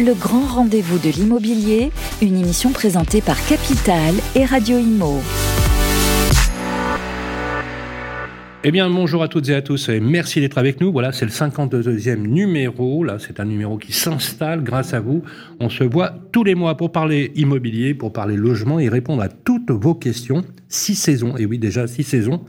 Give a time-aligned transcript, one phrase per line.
[0.00, 5.20] Le grand rendez-vous de l'immobilier, une émission présentée par Capital et Radio Imo.
[8.64, 10.90] Eh bien, bonjour à toutes et à tous et merci d'être avec nous.
[10.90, 13.04] Voilà, c'est le 52e numéro.
[13.04, 15.22] Là, c'est un numéro qui s'installe grâce à vous.
[15.60, 19.28] On se voit tous les mois pour parler immobilier, pour parler logement et répondre à
[19.28, 20.42] toutes vos questions.
[20.68, 22.40] Six saisons, et oui, déjà six saisons.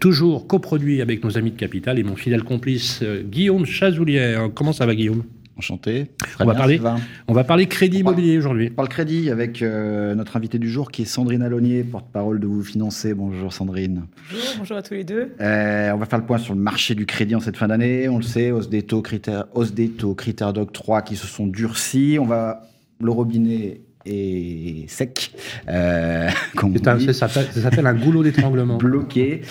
[0.00, 4.48] Toujours coproduit avec nos amis de Capital et mon fidèle complice euh, Guillaume Chazoulière.
[4.52, 5.22] Comment ça va, Guillaume?
[5.58, 6.06] Enchanté.
[6.38, 6.80] on, va parler,
[7.26, 8.68] on va parler crédit immobilier aujourd'hui.
[8.70, 12.46] On parle crédit avec euh, notre invité du jour qui est Sandrine Alonier, porte-parole de
[12.46, 13.12] Vous Financer.
[13.12, 14.04] Bonjour Sandrine.
[14.30, 15.32] Bonjour, bonjour à tous les deux.
[15.40, 18.08] Euh, on va faire le point sur le marché du crédit en cette fin d'année.
[18.08, 21.48] On le sait, hausse des taux, critères, hausse des taux, critères d'octroi qui se sont
[21.48, 22.18] durcis.
[22.20, 22.62] On va
[23.00, 25.32] le robinet est sec.
[25.68, 26.28] Euh,
[27.12, 28.76] ça s'appelle un goulot d'étranglement.
[28.76, 29.42] Bloqué.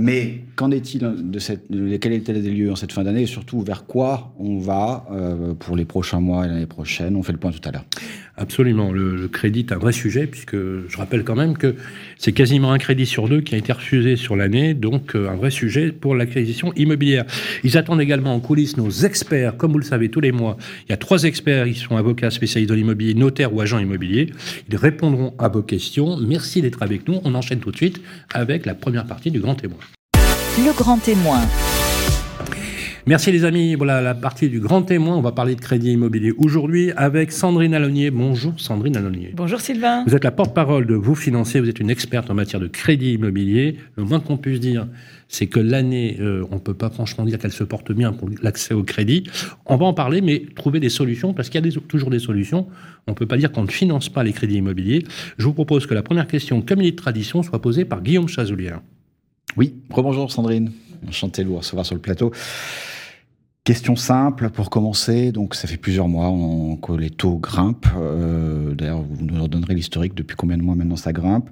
[0.00, 3.60] Mais qu'en est-il de, cette, de quel des lieux en cette fin d'année et surtout
[3.60, 7.16] vers quoi on va euh, pour les prochains mois et l'année prochaine?
[7.16, 7.84] On fait le point tout à l'heure.
[8.40, 8.90] Absolument.
[8.90, 11.74] Le, crédit est un vrai sujet puisque je rappelle quand même que
[12.16, 15.36] c'est quasiment un crédit sur deux qui a été refusé sur l'année, donc euh, un
[15.36, 17.26] vrai sujet pour l'acquisition immobilière.
[17.64, 20.56] Ils attendent également en coulisses nos experts, comme vous le savez tous les mois.
[20.88, 24.32] Il y a trois experts, ils sont avocats spécialistes de l'immobilier, notaires ou agents immobiliers.
[24.70, 26.16] Ils répondront à vos questions.
[26.18, 27.20] Merci d'être avec nous.
[27.24, 28.00] On enchaîne tout de suite
[28.32, 29.80] avec la première partie du grand témoin.
[30.56, 31.42] Le grand témoin.
[33.06, 33.74] Merci les amis.
[33.76, 35.16] Voilà la partie du grand témoin.
[35.16, 38.10] On va parler de crédit immobilier aujourd'hui avec Sandrine Alonier.
[38.10, 39.32] Bonjour Sandrine Alonier.
[39.34, 40.04] Bonjour Sylvain.
[40.06, 41.60] Vous êtes la porte-parole de Vous Financier.
[41.60, 43.78] Vous êtes une experte en matière de crédit immobilier.
[43.96, 44.86] Le moins qu'on puisse dire,
[45.28, 48.28] c'est que l'année, euh, on ne peut pas franchement dire qu'elle se porte bien pour
[48.42, 49.24] l'accès au crédit.
[49.64, 52.66] On va en parler, mais trouver des solutions, parce qu'il y a toujours des solutions.
[53.06, 55.04] On ne peut pas dire qu'on ne finance pas les crédits immobiliers.
[55.38, 58.02] Je vous propose que la première question, comme il est de tradition, soit posée par
[58.02, 58.82] Guillaume Chazoulière.
[59.56, 60.70] Oui, rebonjour Sandrine.
[61.08, 62.32] Enchanté de vous recevoir sur le plateau.
[63.64, 65.32] Question simple pour commencer.
[65.32, 66.32] Donc, ça fait plusieurs mois
[66.82, 67.86] que les taux grimpent.
[67.96, 71.50] Euh, d'ailleurs, vous nous redonnerez l'historique depuis combien de mois maintenant ça grimpe.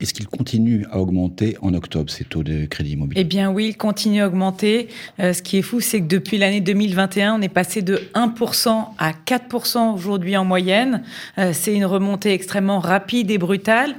[0.00, 3.20] Est-ce qu'ils continuent à augmenter en octobre, ces taux de crédit immobilier?
[3.20, 4.88] Eh bien oui, ils continuent à augmenter.
[5.20, 8.86] Euh, ce qui est fou, c'est que depuis l'année 2021, on est passé de 1%
[8.98, 11.04] à 4% aujourd'hui en moyenne.
[11.38, 13.94] Euh, c'est une remontée extrêmement rapide et brutale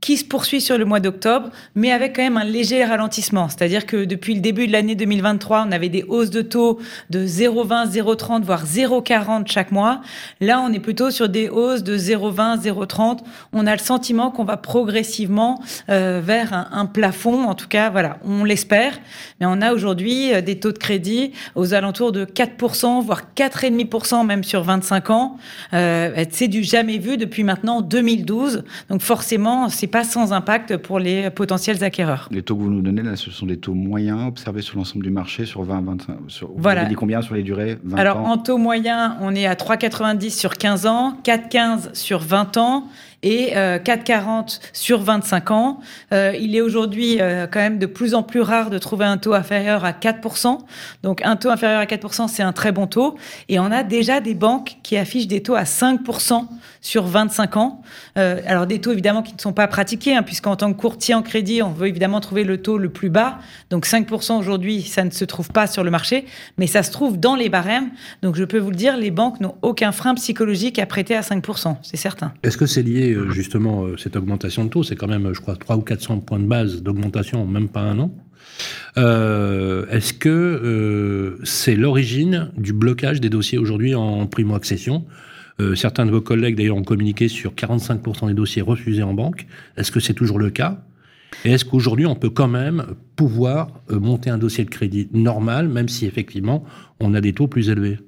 [0.00, 3.48] qui se poursuit sur le mois d'octobre, mais avec quand même un léger ralentissement.
[3.48, 6.78] C'est-à-dire que depuis le début de l'année 2023, on avait des hausses de taux
[7.10, 10.00] de 0,20, 0,30, voire 0,40 chaque mois.
[10.40, 13.18] Là, on est plutôt sur des hausses de 0,20, 0,30.
[13.52, 17.44] On a le sentiment qu'on va progressivement euh, vers un, plafond.
[17.44, 18.98] En tout cas, voilà, on l'espère.
[19.40, 24.26] Mais on a aujourd'hui euh, des taux de crédit aux alentours de 4%, voire 4,5%
[24.26, 25.36] même sur 25 ans.
[25.74, 28.64] Euh, c'est du jamais vu depuis maintenant 2012.
[28.88, 32.28] Donc forcément, c'est pas sans impact pour les potentiels acquéreurs.
[32.30, 35.04] Les taux que vous nous donnez là, ce sont des taux moyens observés sur l'ensemble
[35.04, 36.16] du marché sur 20, 25.
[36.28, 36.80] Sur, voilà.
[36.80, 37.78] Vous avez dit combien sur les durées?
[37.84, 42.56] 20 Alors en taux moyen, on est à 3,90 sur 15 ans, 4,15 sur 20
[42.56, 42.84] ans
[43.22, 45.80] et 4,40 euh, sur 25 ans.
[46.12, 49.18] Euh, il est aujourd'hui euh, quand même de plus en plus rare de trouver un
[49.18, 50.58] taux inférieur à 4%.
[51.02, 53.16] Donc un taux inférieur à 4%, c'est un très bon taux.
[53.48, 56.46] Et on a déjà des banques qui affichent des taux à 5%
[56.80, 57.82] sur 25 ans.
[58.16, 61.22] alors des taux évidemment qui ne sont pas pratiqués, hein, puisqu'en tant que courtier en
[61.22, 63.38] crédit, on veut évidemment trouver le taux le plus bas.
[63.68, 66.24] Donc 5% aujourd'hui, ça ne se trouve pas sur le marché,
[66.56, 67.90] mais ça se trouve dans les barèmes.
[68.22, 71.20] Donc je peux vous le dire, les banques n'ont aucun frein psychologique à prêter à
[71.20, 72.32] 5%, c'est certain.
[72.42, 75.40] Est-ce que c'est lié euh, justement euh, cette augmentation de taux, c'est quand même, je
[75.40, 78.14] crois, 3 ou 400 points de base d'augmentation en même pas un an.
[78.98, 85.04] Euh, est-ce que c'est l'origine du blocage des dossiers aujourd'hui en primo-accession?
[85.74, 89.46] Certains de vos collègues d'ailleurs ont communiqué sur 45% des dossiers refusés en banque.
[89.76, 90.82] Est-ce que c'est toujours le cas?
[91.44, 92.86] Et est-ce qu'aujourd'hui, on peut quand même
[93.20, 96.64] pouvoir monter un dossier de crédit normal, même si effectivement,
[97.00, 97.98] on a des taux plus élevés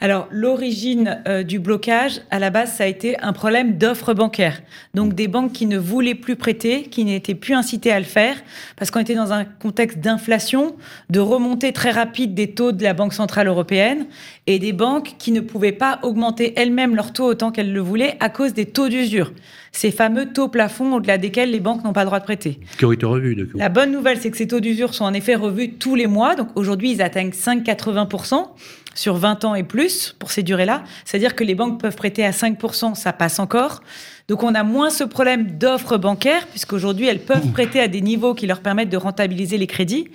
[0.00, 4.60] Alors, l'origine euh, du blocage, à la base, ça a été un problème d'offre bancaire.
[4.94, 8.36] Donc, des banques qui ne voulaient plus prêter, qui n'étaient plus incitées à le faire,
[8.76, 10.76] parce qu'on était dans un contexte d'inflation,
[11.10, 14.06] de remontée très rapide des taux de la Banque Centrale Européenne,
[14.46, 18.16] et des banques qui ne pouvaient pas augmenter elles-mêmes leurs taux autant qu'elles le voulaient
[18.20, 19.32] à cause des taux d'usure.
[19.72, 22.58] Ces fameux taux plafonds au-delà desquels les banques n'ont pas le droit de prêter.
[22.78, 25.14] Qui ont été revus, de La bonne nouvelle, c'est que ces taux d'usure sont en
[25.14, 26.34] effet revus tous les mois.
[26.34, 28.46] Donc aujourd'hui, ils atteignent 5,80%
[28.94, 30.82] sur 20 ans et plus pour ces durées-là.
[31.04, 33.82] C'est-à-dire que les banques peuvent prêter à 5%, ça passe encore.
[34.28, 38.34] Donc on a moins ce problème d'offres bancaires, puisqu'aujourd'hui elles peuvent prêter à des niveaux
[38.34, 40.08] qui leur permettent de rentabiliser les crédits,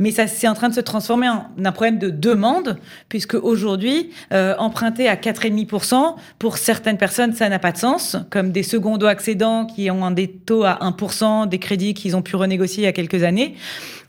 [0.00, 2.78] mais ça c'est en train de se transformer en un problème de demande,
[3.08, 8.50] puisque aujourd'hui euh, emprunter à 4,5%, pour certaines personnes ça n'a pas de sens, comme
[8.50, 12.82] des secondos accédants qui ont des taux à 1%, des crédits qu'ils ont pu renégocier
[12.82, 13.54] il y a quelques années.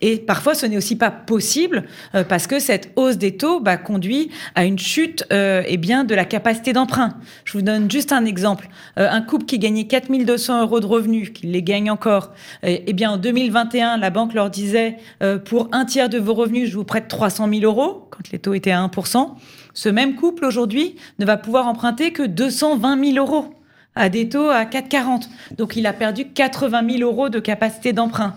[0.01, 1.83] Et parfois, ce n'est aussi pas possible
[2.15, 6.03] euh, parce que cette hausse des taux bah, conduit à une chute euh, eh bien,
[6.03, 7.13] de la capacité d'emprunt.
[7.45, 8.67] Je vous donne juste un exemple.
[8.97, 12.31] Euh, un couple qui gagnait 4200 euros de revenus, qui les gagne encore,
[12.63, 14.95] eh bien, en 2021, la banque leur disait
[15.43, 18.53] pour un tiers de vos revenus, je vous prête 300 000 euros, quand les taux
[18.53, 19.31] étaient à 1%.
[19.73, 23.53] Ce même couple, aujourd'hui, ne va pouvoir emprunter que 220 000 euros
[23.95, 25.27] à des taux à 4,40.
[25.57, 28.35] Donc, il a perdu 80 000 euros de capacité d'emprunt.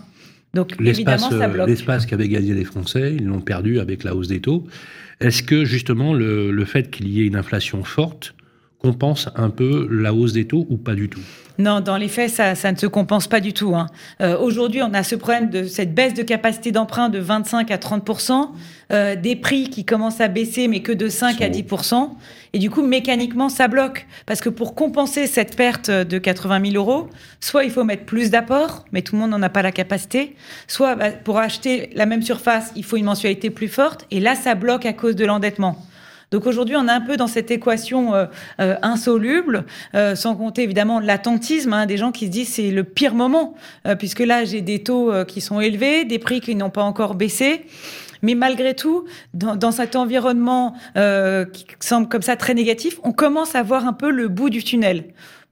[0.53, 1.69] Donc évidemment, ça euh, bloque.
[1.69, 4.65] L'espace qu'avaient gagné les Français, ils l'ont perdu avec la hausse des taux.
[5.21, 8.35] Est-ce que justement le, le fait qu'il y ait une inflation forte
[8.85, 11.23] compense un peu la hausse des taux ou pas du tout?
[11.57, 13.75] Non, dans les faits, ça, ça ne se compense pas du tout.
[13.75, 13.87] Hein.
[14.21, 17.79] Euh, Aujourd'hui, on a ce problème de cette baisse de capacité d'emprunt de 25 à
[17.79, 18.11] 30
[18.93, 21.65] euh, des prix qui commencent à baisser, mais que de 5 à 10
[22.53, 24.07] Et du coup, mécaniquement, ça bloque.
[24.27, 27.09] Parce que pour compenser cette perte de 80 000 euros,
[27.41, 30.35] soit il faut mettre plus d'apports, mais tout le monde n'en a pas la capacité,
[30.67, 34.35] soit bah, pour acheter la même surface, il faut une mensualité plus forte, et là,
[34.35, 35.79] ça bloque à cause de l'endettement.
[36.35, 38.27] Donc aujourd'hui, on est un peu dans cette équation euh,
[38.59, 42.83] euh, insoluble, euh, sans compter évidemment l'attentisme hein, des gens qui se disent c'est le
[42.83, 43.55] pire moment,
[44.01, 47.67] puisque là j'ai des taux qui sont élevés, des prix qui n'ont pas encore baissé.
[48.23, 50.75] Mais malgré tout, dans, dans cet environnement
[51.53, 54.65] qui semble comme ça très négatif, on commence à voir un peu le bout du
[54.65, 55.05] tunnel.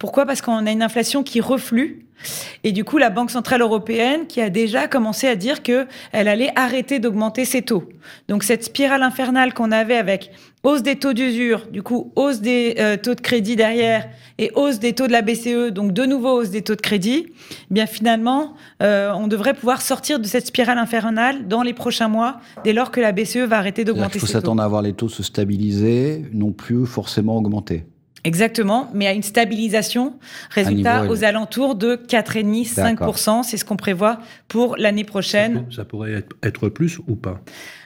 [0.02, 0.26] Pourquoi?
[0.26, 2.06] Parce qu'on a une inflation qui reflue.
[2.64, 6.26] Et du coup, la Banque centrale européenne qui a déjà commencé à dire que elle
[6.26, 7.84] allait arrêter d'augmenter ses taux.
[8.26, 10.32] Donc cette spirale infernale qu'on avait avec
[10.64, 14.08] hausse des taux d'usure, du coup hausse des euh, taux de crédit derrière
[14.38, 17.26] et hausse des taux de la BCE, donc de nouveau hausse des taux de crédit,
[17.28, 22.08] eh bien finalement, euh, on devrait pouvoir sortir de cette spirale infernale dans les prochains
[22.08, 24.26] mois, dès lors que la BCE va arrêter d'augmenter ses taux.
[24.26, 27.84] Il faut s'attendre à voir les taux se stabiliser, non plus forcément augmenter.
[28.24, 30.14] Exactement, mais à une stabilisation,
[30.50, 35.66] résultat aux alentours de 4,5-5%, c'est ce qu'on prévoit pour l'année prochaine.
[35.74, 37.40] Ça, pourrait être, plus ou pas?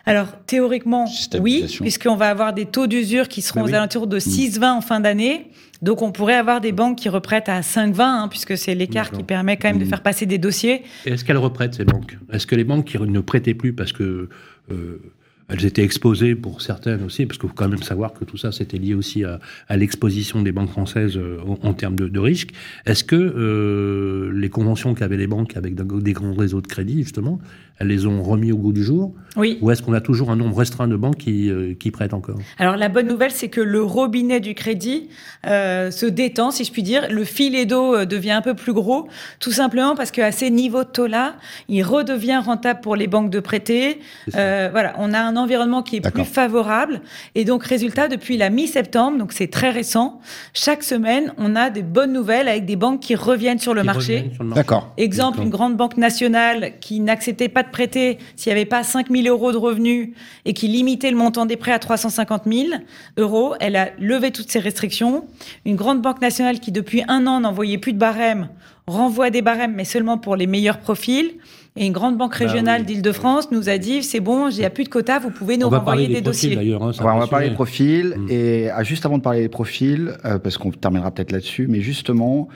[0.04, 1.06] Alors théoriquement,
[1.40, 4.64] oui, puisqu'on va avoir des taux d'usure qui seront aux alentours de 6,20 mm.
[4.64, 5.50] en fin d'année.
[5.80, 9.22] Donc on pourrait avoir des banques qui reprêtent à 5,20, hein, puisque c'est l'écart qui
[9.22, 9.88] permet quand même de mm.
[9.88, 10.82] faire passer des dossiers.
[11.06, 12.18] Est-ce qu'elles reprêtent ces banques?
[12.30, 14.28] Est-ce que les banques qui ne prêtaient plus parce que...
[14.70, 15.00] Euh,
[15.48, 18.52] elles étaient exposées pour certaines aussi, parce qu'il faut quand même savoir que tout ça,
[18.52, 19.38] c'était lié aussi à,
[19.68, 22.50] à l'exposition des banques françaises euh, en, termes de, de risques.
[22.84, 27.38] Est-ce que euh, les conventions qu'avaient les banques avec des grands réseaux de crédit, justement,
[27.78, 29.58] elles les ont remis au goût du jour Oui.
[29.60, 32.38] Ou est-ce qu'on a toujours un nombre restreint de banques qui, euh, qui prêtent encore?
[32.58, 35.10] Alors la bonne nouvelle, c'est que le robinet du crédit
[35.46, 37.06] euh, se détend, si je puis dire.
[37.10, 39.08] Le filet d'eau devient un peu plus gros,
[39.40, 41.36] tout simplement parce qu'à ces niveaux de taux-là,
[41.68, 44.00] il redevient rentable pour les banques de prêter.
[44.34, 47.00] Euh, voilà, on a un environnement qui est plus favorable.
[47.34, 50.20] Et donc, résultat, depuis la mi-septembre, donc c'est très récent,
[50.52, 54.30] chaque semaine, on a des bonnes nouvelles avec des banques qui reviennent sur le marché.
[54.54, 54.92] D'accord.
[54.96, 59.10] Exemple, une grande banque nationale qui n'acceptait pas de prêter s'il n'y avait pas 5
[59.10, 60.10] 000 euros de revenus
[60.44, 62.68] et qui limitait le montant des prêts à 350 000
[63.16, 63.54] euros.
[63.60, 65.26] Elle a levé toutes ces restrictions.
[65.64, 68.48] Une grande banque nationale qui, depuis un an, n'envoyait plus de barèmes,
[68.86, 71.34] renvoie des barèmes, mais seulement pour les meilleurs profils.
[71.76, 74.70] Et une grande banque bah régionale d'Île-de-France nous a dit c'est bon, il n'y a
[74.70, 76.56] plus de quotas, vous pouvez nous renvoyer des, dossiers.
[76.56, 78.14] Hein, on va parler des profils.
[78.16, 78.26] Mm.
[78.30, 81.80] Et ah, juste avant de parler des profils, euh, parce qu'on terminera peut-être là-dessus, mais
[81.80, 82.48] justement,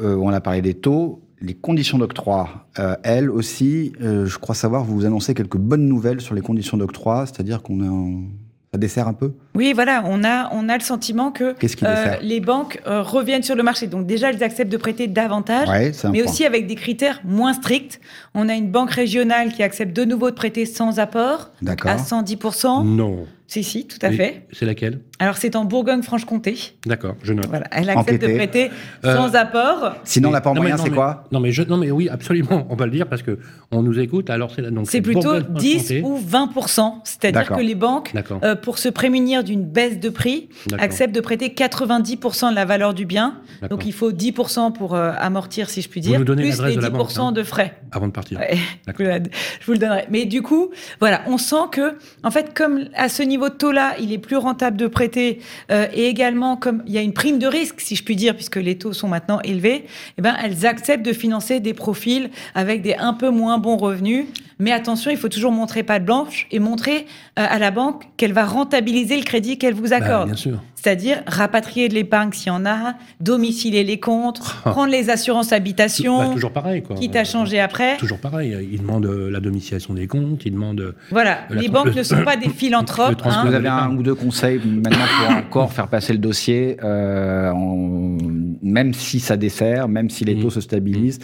[0.00, 4.54] euh, on a parlé des taux les conditions d'octroi, euh, elles aussi, euh, je crois
[4.54, 8.22] savoir, vous annoncez quelques bonnes nouvelles sur les conditions d'octroi, c'est-à-dire qu'on a un...
[8.72, 12.40] ça dessert un peu Oui, voilà, on a, on a le sentiment que euh, les
[12.40, 13.88] banques reviennent sur le marché.
[13.88, 15.68] Donc déjà, elles acceptent de prêter davantage,
[16.12, 18.00] mais aussi avec des critères moins stricts.
[18.34, 22.84] On a une banque régionale qui accepte de nouveau de prêter sans apport, à 110%.
[22.84, 23.26] Non.
[23.48, 24.46] Si, si, tout à fait.
[24.52, 25.00] C'est laquelle?
[25.20, 26.56] Alors, c'est en Bourgogne-Franche-Comté.
[26.86, 27.46] D'accord, je note.
[27.48, 28.70] Voilà, elle accepte de prêter
[29.04, 29.96] euh, sans apport.
[30.02, 31.24] Sinon, l'apport moyen, c'est quoi?
[31.30, 33.38] Non mais, je, non, mais oui, absolument, on va le dire parce que
[33.70, 34.30] on nous écoute.
[34.30, 36.50] Alors, c'est C'est plutôt 10 ou 20
[37.04, 40.48] C'est-à-dire que les banques, euh, pour se prémunir d'une baisse de prix,
[40.78, 43.40] acceptent de prêter 90% de la valeur du bien.
[43.68, 46.80] Donc, il faut 10% pour euh, amortir, si je puis dire, plus les 10 de,
[46.80, 47.74] la banque, hein, de frais.
[47.92, 48.40] Avant de partir.
[48.98, 50.06] je vous le donnerai.
[50.10, 53.96] Mais du coup, voilà, on sent que, en fait, comme à ce niveau de taux-là,
[54.00, 57.38] il est plus rentable de prêter euh, et également comme il y a une prime
[57.38, 59.84] de risque, si je puis dire, puisque les taux sont maintenant élevés,
[60.18, 64.26] eh ben elles acceptent de financer des profils avec des un peu moins bons revenus
[64.60, 67.06] Mais attention, il faut toujours montrer pas de blanche et montrer
[67.38, 70.32] euh, à la banque qu'elle va rentabiliser le crédit qu'elle vous Bah, accorde.
[70.76, 75.56] C'est-à-dire rapatrier de l'épargne s'il y en a, domicilier les comptes, prendre les assurances Bah,
[75.56, 76.96] habitation, toujours pareil, quoi.
[76.96, 77.96] quitte à changer après.
[77.98, 78.56] Toujours pareil.
[78.72, 80.80] Ils demandent euh, la domiciliation des comptes, ils demandent.
[80.80, 83.20] euh, Voilà, les banques le- ne sont pas des philanthropes.
[83.24, 83.44] hein.
[83.46, 88.16] Vous avez un ou deux conseils maintenant pour encore faire passer le dossier, euh, en-
[88.62, 90.42] même si ça dessert, même si les Mhm.
[90.42, 91.18] taux se stabilisent.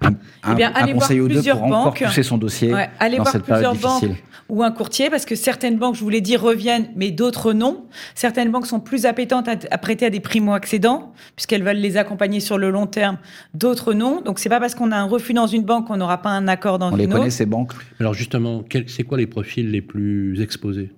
[0.00, 0.10] Un,
[0.52, 2.02] Eh bien, un allez voir conseil ou deux plusieurs pour encore banques.
[2.04, 4.08] pousser son dossier Ouais, allez dans voir cette période plusieurs difficile.
[4.10, 7.52] banques ou un courtier parce que certaines banques, je vous l'ai dit, reviennent, mais d'autres
[7.52, 7.86] non.
[8.14, 12.40] Certaines banques sont plus appétentes à, à prêter à des primo-accédants puisqu'elles veulent les accompagner
[12.40, 13.18] sur le long terme.
[13.54, 14.20] D'autres non.
[14.20, 16.48] Donc c'est pas parce qu'on a un refus dans une banque qu'on n'aura pas un
[16.48, 17.32] accord dans On les une connaît autre.
[17.32, 20.90] ces banques Alors justement, c'est quoi les profils les plus exposés?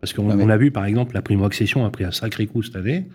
[0.00, 2.62] Parce qu'on Ouais, on a vu par exemple la primo-accession a pris un sacré coup
[2.62, 3.06] cette année.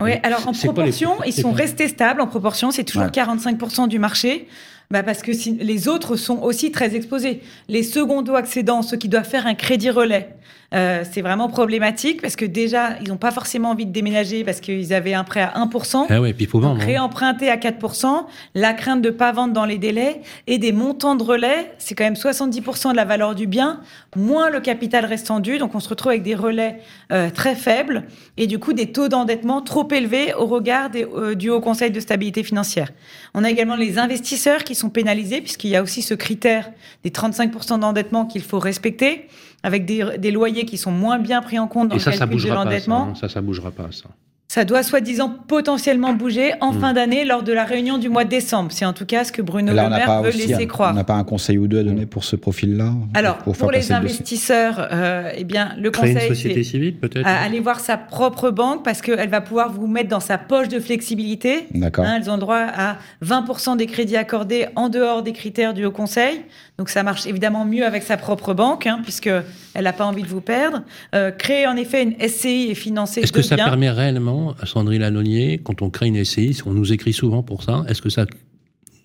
[0.00, 2.20] Oui, alors en les proportion, ils sont restés stables.
[2.20, 3.10] En proportion, c'est toujours Ouais.
[3.10, 4.46] 45% du marché.
[4.90, 7.42] Bah parce que si- les autres sont aussi très exposés.
[7.68, 10.30] Les secondo-accédants, ceux qui doivent faire un crédit relais,
[10.74, 14.60] euh, c'est vraiment problématique parce que déjà, ils n'ont pas forcément envie de déménager parce
[14.60, 16.06] qu'ils avaient un prêt à 1%.
[16.10, 16.80] Ah ouais, puis faut vendre.
[16.82, 16.84] hein.
[16.86, 21.16] Réemprunter à 4%, la crainte de ne pas vendre dans les délais et des montants
[21.16, 23.80] de relais, c'est quand même 70% de la valeur du bien,
[24.16, 25.56] moins le capital restant dû.
[25.58, 26.78] Donc on se retrouve avec des relais
[27.12, 28.04] euh, très faibles
[28.38, 31.90] et du coup des taux d'endettement trop élevés au regard des, euh, du Haut Conseil
[31.90, 32.90] de stabilité financière.
[33.34, 36.70] On a également les investisseurs qui sont pénalisés puisqu'il y a aussi ce critère
[37.04, 39.26] des 35% d'endettement qu'il faut respecter
[39.62, 42.12] avec des, des loyers qui sont moins bien pris en compte dans Et le ça,
[42.12, 42.54] ça calcul de pas.
[42.56, 43.08] Ça, l'endettement.
[43.10, 43.14] hein.
[43.14, 43.88] ça, ça bougera pas.
[43.90, 44.08] Ça.
[44.50, 46.80] Ça doit soi-disant potentiellement bouger en Mm.
[46.80, 48.70] fin d'année lors de la réunion du mois de décembre.
[48.72, 50.66] C'est en tout cas ce que Bruno Là, Le on Maire veut aussi- laisser on
[50.66, 50.94] croire.
[50.94, 54.88] n'a pas un conseil ou deux à donner pour ce profil-là Alors, pour, les investisseurs,
[54.90, 57.98] euh, eh bien, le Créer une conseil, société c'est civile peut-être à aller voir sa
[57.98, 61.66] propre banque parce qu'elle va pouvoir vous mettre dans sa poche de flexibilité.
[61.74, 62.06] D'accord.
[62.06, 65.90] Hein, elles ont droit à 20% des crédits accordés en dehors des critères du Haut
[65.90, 66.40] Conseil.
[66.78, 69.28] Donc ça marche évidemment mieux avec sa propre banque, hein, puisque
[69.74, 70.82] elle n'a pas envie de vous perdre.
[71.14, 73.64] Euh, créer en effet une SCI et financer Est-ce que ça biens.
[73.66, 77.62] permet réellement, à Sandrine Lannonier, quand on crée une SCI, on nous écrit souvent pour
[77.62, 78.26] ça, est-ce que ça,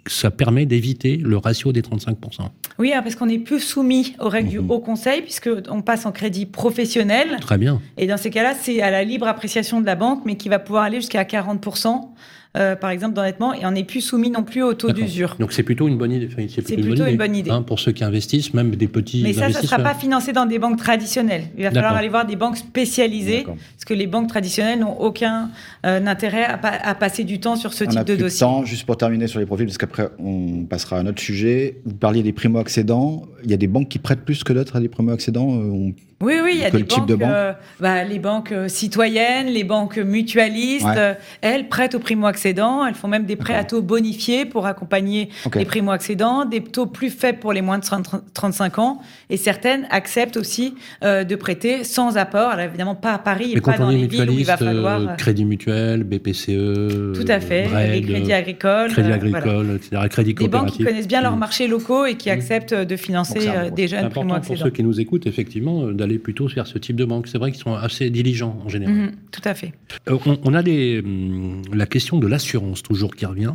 [0.07, 2.49] ça permet d'éviter le ratio des 35%
[2.79, 4.65] Oui, hein, parce qu'on n'est plus soumis aux règles Mhm.
[4.67, 7.37] du Haut Conseil, puisque on passe en crédit professionnel.
[7.41, 7.81] Très bien.
[7.97, 10.59] Et dans ces cas-là, c'est à la libre appréciation de la banque, mais qui va
[10.59, 12.13] pouvoir aller jusqu'à 40%,
[12.55, 15.35] euh, par exemple, d'endettement, et on n'est plus soumis non plus au taux d'usure.
[15.39, 16.27] Donc c'est plutôt une bonne idée.
[16.31, 17.49] Enfin, c'est plutôt, plutôt une bonne idée.
[17.49, 20.33] hein, pour ceux qui investissent, même des petits Mais ça, ça ne sera pas financé
[20.33, 21.45] dans des banques traditionnelles.
[21.57, 25.49] Il va falloir aller voir des banques spécialisées, parce que les banques traditionnelles n'ont aucun
[25.85, 28.23] euh, intérêt à, pa- à passer du temps sur ce On type a de plus
[28.23, 28.39] dossier.
[28.41, 31.77] temps, juste pour terminer sur les profils, parce qu'après on passera à un autre sujet.
[31.85, 33.23] Vous parliez des primo-accédants.
[33.43, 35.49] Il y a des banques qui prêtent plus que d'autres à des primo-accédants.
[35.53, 35.93] euh, on-
[36.23, 39.47] Oui, oui, il y a des banques, de banque euh, bah, les banques euh, citoyennes,
[39.47, 40.93] les banques mutualistes, Ouais.
[40.97, 45.29] euh, elles prêtent aux primo-accédants, elles font même des prêts à taux bonifiés pour accompagner
[45.55, 49.85] les primo-accédants, des taux plus faibles pour les moins de 30 35 ans, et certaines
[49.89, 53.77] acceptent aussi euh, de prêter sans apport, alors évidemment pas à Paris et Mais pas
[53.77, 55.17] dans les villes où il va falloir...
[55.17, 58.91] Crédit Mutuel, BPCE, tout à fait, Bred, les crédits agricoles.
[58.91, 59.73] Crédit Agricole, voilà.
[59.75, 59.97] etc.
[60.09, 61.39] Crédit Des banques qui connaissent bien leurs Mm.
[61.39, 62.33] marchés locaux et qui Mm.
[62.33, 64.63] acceptent de financer Donc ça, bon, des jeunes important pour primo-accédants.
[64.65, 67.27] ceux qui nous écoutent, effectivement, euh, plutôt vers ce type de banque.
[67.27, 68.95] C'est vrai qu'ils sont assez diligents en général.
[68.95, 69.73] Mhm, tout à fait.
[70.09, 73.53] Euh, on, on a hum, la question de l'assurance toujours qui revient.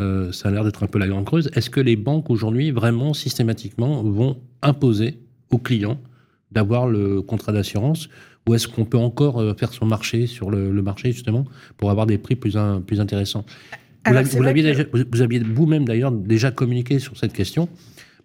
[0.00, 1.50] Euh, ça a l'air d'être un peu la grande creuse.
[1.54, 5.18] Est-ce que les banques aujourd'hui, vraiment systématiquement, vont imposer
[5.50, 6.00] aux clients
[6.50, 8.08] d'avoir le contrat d'assurance?
[8.48, 11.44] Ou est-ce qu'on peut encore euh, faire son marché sur le, le marché justement
[11.76, 13.44] pour avoir des prix plus, in- plus intéressants?
[14.04, 17.16] Vous Alors, vous vrai l'aviez que- déjà- vous- vous aviez vous-même d'ailleurs déjà communiqué sur
[17.16, 17.68] cette question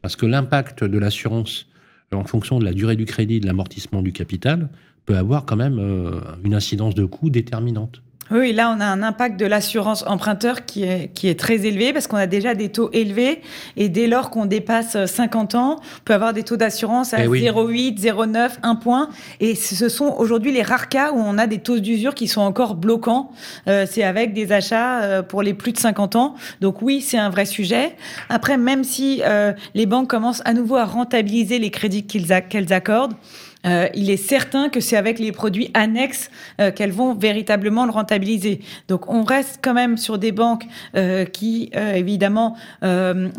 [0.01, 1.67] parce que l'impact de l'assurance
[2.13, 4.69] en fonction de la durée du crédit de l'amortissement du capital
[5.05, 8.01] peut avoir quand même euh, une incidence de coût déterminante.
[8.29, 11.93] Oui, là, on a un impact de l'assurance emprunteur qui est, qui est très élevé
[11.93, 13.41] parce qu'on a déjà des taux élevés
[13.77, 17.27] et dès lors qu'on dépasse 50 ans, on peut avoir des taux d'assurance à Eh
[17.27, 17.43] oui.
[17.43, 19.09] 0,8, 0,9, 1 point.
[19.39, 22.41] Et ce sont aujourd'hui les rares cas où on a des taux d'usure qui sont
[22.41, 23.31] encore bloquants.
[23.67, 26.35] Euh, c'est avec des achats euh, pour les plus de 50 ans.
[26.59, 27.95] Donc oui, c'est un vrai sujet.
[28.29, 33.13] Après, même si euh, les banques commencent à nouveau à rentabiliser les crédits qu'elles accordent,
[33.65, 36.29] euh, il est certain que c'est avec les produits annexes
[36.61, 38.61] euh, qu'elles vont véritablement le rentabiliser.
[38.87, 42.55] Donc on reste quand même sur des banques euh, qui, évidemment,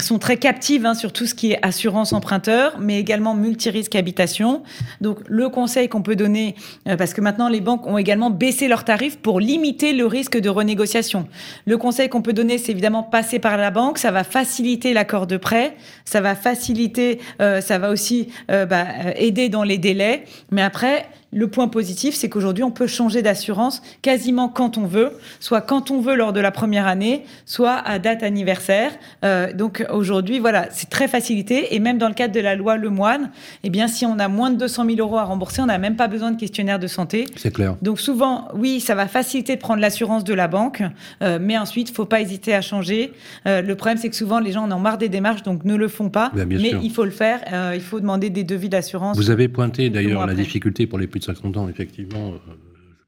[0.00, 4.62] sont très captives hein, sur tout ce qui est assurance emprunteur, mais également multirisque habitation.
[5.00, 8.84] Donc le conseil qu'on peut donner, parce que maintenant les banques ont également baissé leurs
[8.84, 11.28] tarifs pour limiter le risque de renégociation.
[11.66, 15.26] Le conseil qu'on peut donner, c'est évidemment passer par la banque, ça va faciliter l'accord
[15.26, 20.08] de prêt, ça va faciliter, ça va aussi bah, aider dans les délais.
[20.50, 25.12] Mais après, le point positif, c'est qu'aujourd'hui, on peut changer d'assurance quasiment quand on veut,
[25.40, 28.92] soit quand on veut lors de la première année, soit à date anniversaire.
[29.25, 31.75] Euh, donc aujourd'hui, voilà, c'est très facilité.
[31.75, 33.30] Et même dans le cadre de la loi Lemoine,
[33.62, 35.97] eh bien, si on a moins de 200 000 euros à rembourser, on n'a même
[35.97, 37.26] pas besoin de questionnaire de santé.
[37.37, 37.76] C'est clair.
[37.82, 40.82] Donc souvent, oui, ça va faciliter de prendre l'assurance de la banque,
[41.23, 43.12] euh, mais ensuite, il faut pas hésiter à changer.
[43.47, 45.75] Euh, le problème, c'est que souvent, les gens en ont marre des démarches, donc ne
[45.75, 46.30] le font pas.
[46.35, 46.80] Ben, bien mais sûr.
[46.82, 47.40] il faut le faire.
[47.75, 49.16] il faut demander des devis d'assurance.
[49.16, 52.32] Vous avez pointé d'ailleurs la difficulté pour les plus de 50 ans, effectivement.
[52.32, 52.54] euh,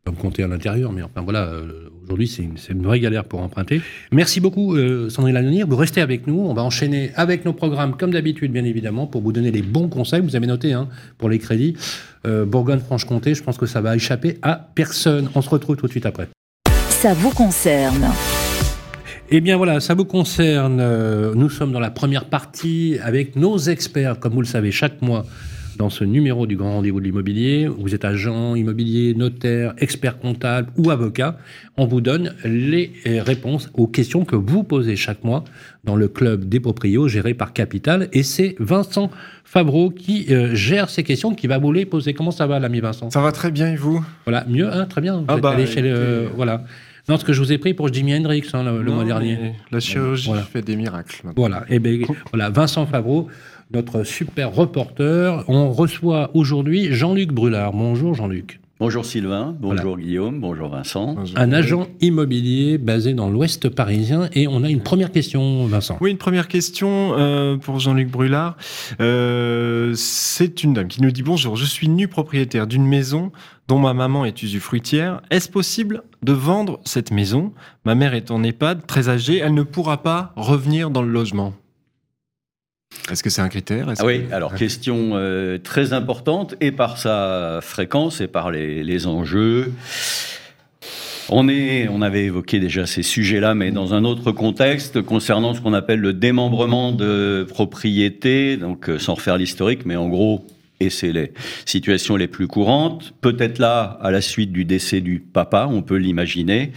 [0.07, 3.01] je vais pas me compter à l'intérieur, mais enfin voilà, euh, aujourd'hui c'est une, vraie
[3.01, 3.83] galère pour emprunter.
[4.13, 7.97] Merci beaucoup euh, Sandrine Lanonir, vous restez avec nous, on va enchaîner avec nos programmes
[7.97, 10.89] comme d'habitude bien évidemment pour vous donner les bons conseils, vous avez noté hein,
[11.19, 11.77] pour les crédits.
[12.27, 15.29] Euh, Bourgogne-Franche-Comté, je pense que ça va échapper à personne.
[15.35, 16.29] On se retrouve tout de suite après.
[16.89, 18.07] Ça vous concerne.
[19.31, 20.83] Eh bien voilà, ça vous concerne.
[21.35, 25.25] Nous sommes dans la première partie avec nos experts, comme vous le savez, chaque mois
[25.81, 27.67] dans ce numéro du Grand Rendez-vous de l'immobilier.
[27.67, 31.39] Vous êtes agent immobilier, notaire, expert comptable ou avocat.
[31.79, 35.43] On vous donne les euh, réponses aux questions que vous posez chaque mois
[35.85, 38.09] dans le club des proprios géré par Capital.
[38.13, 39.11] Et c'est Vincent
[39.43, 42.13] Favreau qui euh, gère ces questions, qui va vous les poser.
[42.13, 43.09] Comment ça va, l'ami Vincent?
[43.09, 44.05] Ça va très bien et vous?
[44.27, 45.17] Voilà, mieux, hein, très bien.
[45.21, 46.29] Vous Ah êtes bah, allé chez le...
[46.37, 46.63] Voilà.
[47.09, 49.55] Non, ce que je vous ai pris pour Jimi Hendrix hein, le, mois dernier.
[49.73, 50.43] La chirurgie Voilà.
[50.43, 51.17] fait des miracles.
[51.25, 51.43] maintenant.
[51.43, 53.29] Voilà, et ben, voilà, Vincent Favreau,
[53.73, 55.45] notre super reporter.
[55.49, 57.73] On reçoit aujourd'hui Jean-Luc Brulard.
[57.73, 58.61] Bonjour Jean-Luc.
[58.81, 61.15] Bonjour Sylvain, bonjour Guillaume, bonjour Vincent.
[61.37, 64.31] Un agent immobilier basé dans l'ouest parisien.
[64.33, 65.99] Et on a une première question, Vincent.
[66.01, 68.57] Oui, une première question euh, pour Jean-Luc Brulard.
[69.03, 73.33] Euh, c'est une dame qui nous dit Bonjour, je suis nu propriétaire d'une maison
[73.69, 75.21] dont ma maman est usufruitière.
[75.31, 77.53] Est-ce possible de vendre cette maison?
[77.85, 81.53] Ma mère est en EHPAD, très âgée, elle ne pourra pas revenir dans le logement.
[83.11, 83.87] Est-ce que c'est un critère?
[83.99, 88.83] Ah oui, que- alors question euh, très importante et par sa fréquence et par les,
[88.85, 89.73] les enjeux.
[91.29, 95.61] On, est, on avait évoqué déjà ces sujets-là, mais dans un autre contexte, concernant ce
[95.61, 100.45] qu'on appelle le démembrement de propriété, donc euh, sans refaire l'historique, mais en gros,
[100.81, 101.33] et c'est les
[101.67, 105.97] situations les plus courantes, peut-être là, à la suite du décès du papa, on peut
[105.97, 106.73] l'imaginer,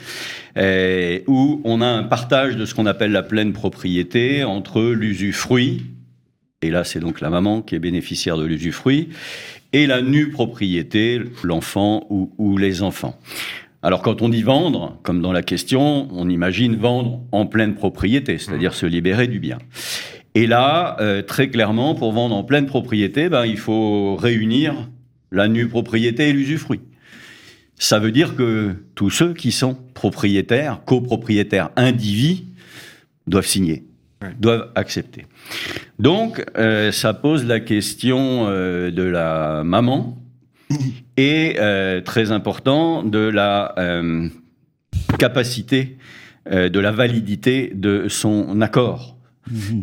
[1.28, 5.86] où on a un partage de ce qu'on appelle la pleine propriété entre l'usufruit,
[6.64, 9.10] et là c'est donc la maman qui est bénéficiaire de l'usufruit,
[9.74, 13.20] et la nue propriété, l'enfant ou, ou les enfants.
[13.82, 18.38] Alors quand on dit vendre, comme dans la question, on imagine vendre en pleine propriété,
[18.38, 19.58] c'est-à-dire se libérer du bien.
[20.36, 24.90] Et là, euh, très clairement, pour vendre en pleine propriété, ben, il faut réunir
[25.32, 26.82] la nue propriété et l'usufruit.
[27.78, 32.46] Ça veut dire que tous ceux qui sont propriétaires, copropriétaires, indivis,
[33.28, 33.84] doivent signer,
[34.40, 35.26] doivent accepter.
[36.00, 40.18] Donc, euh, ça pose la question euh, de la maman
[41.18, 43.76] et, euh, très important, de la
[45.20, 45.98] capacité,
[46.52, 49.18] de la validité de son accord.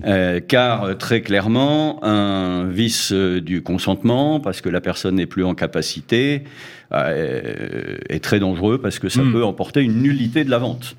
[0.07, 5.55] Euh, car très clairement, un vice du consentement, parce que la personne n'est plus en
[5.55, 6.45] capacité,
[6.93, 9.33] est très dangereux parce que ça Mm.
[9.33, 10.97] peut emporter une nullité de la vente.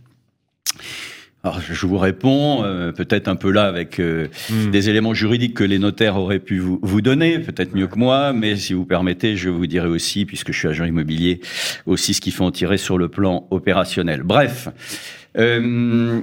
[1.43, 4.69] Alors je vous réponds, euh, peut-être un peu là avec euh, Hmm.
[4.71, 8.32] des éléments juridiques que les notaires auraient pu vous, vous donner, peut-être mieux que moi,
[8.34, 11.39] mais si vous permettez, je vous dirai aussi, puisque je suis agent immobilier,
[11.86, 14.23] aussi ce qu'il faut en tirer sur le plan opérationnel.
[14.23, 14.67] Bref.
[15.38, 16.21] Euh,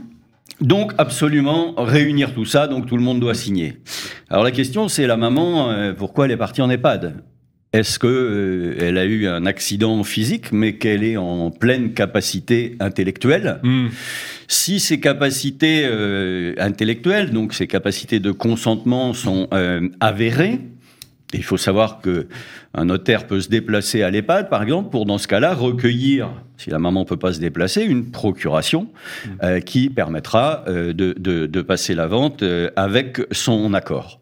[0.61, 3.78] donc absolument réunir tout ça, donc tout le monde doit signer.
[4.28, 7.22] Alors la question c'est la maman, euh, pourquoi elle est partie en EHPAD?
[7.74, 12.76] Est-ce que euh, elle a eu un accident physique, mais qu'elle est en pleine capacité
[12.81, 13.61] intellectuelle?
[13.62, 13.88] Hmm.
[14.48, 20.61] si ces capacités euh, intellectuelles, donc ces capacités de consentement sont euh, avérées,
[21.35, 22.26] il faut savoir que
[22.72, 26.70] un notaire peut se déplacer à l'EHPAD, par exemple, pour dans ce cas-là recueillir, si
[26.70, 28.88] la maman peut pas se déplacer, une procuration
[29.42, 34.20] euh, qui permettra euh, de, de- de passer la vente euh, avec son accord.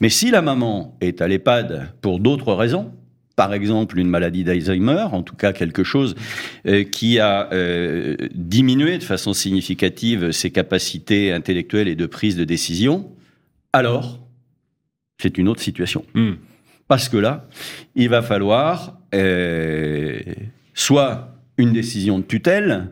[0.00, 2.92] Mais si la maman est à l'EHPAD pour d'autres raisons,
[3.36, 6.14] par exemple une maladie d'Alzheimer, en tout cas quelque chose
[6.66, 12.44] euh, qui a euh, diminué de façon significative ses capacités intellectuelles et de prise de
[12.44, 13.10] décision,
[13.72, 14.20] alors
[15.18, 16.04] c'est une autre situation.
[16.14, 16.34] Hmm.
[16.86, 17.48] Parce que là,
[17.94, 20.20] il va falloir euh,
[20.74, 22.90] soit une décision de tutelle,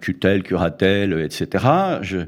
[0.00, 1.64] tutelle, curatelle, etc.
[2.00, 2.18] Je,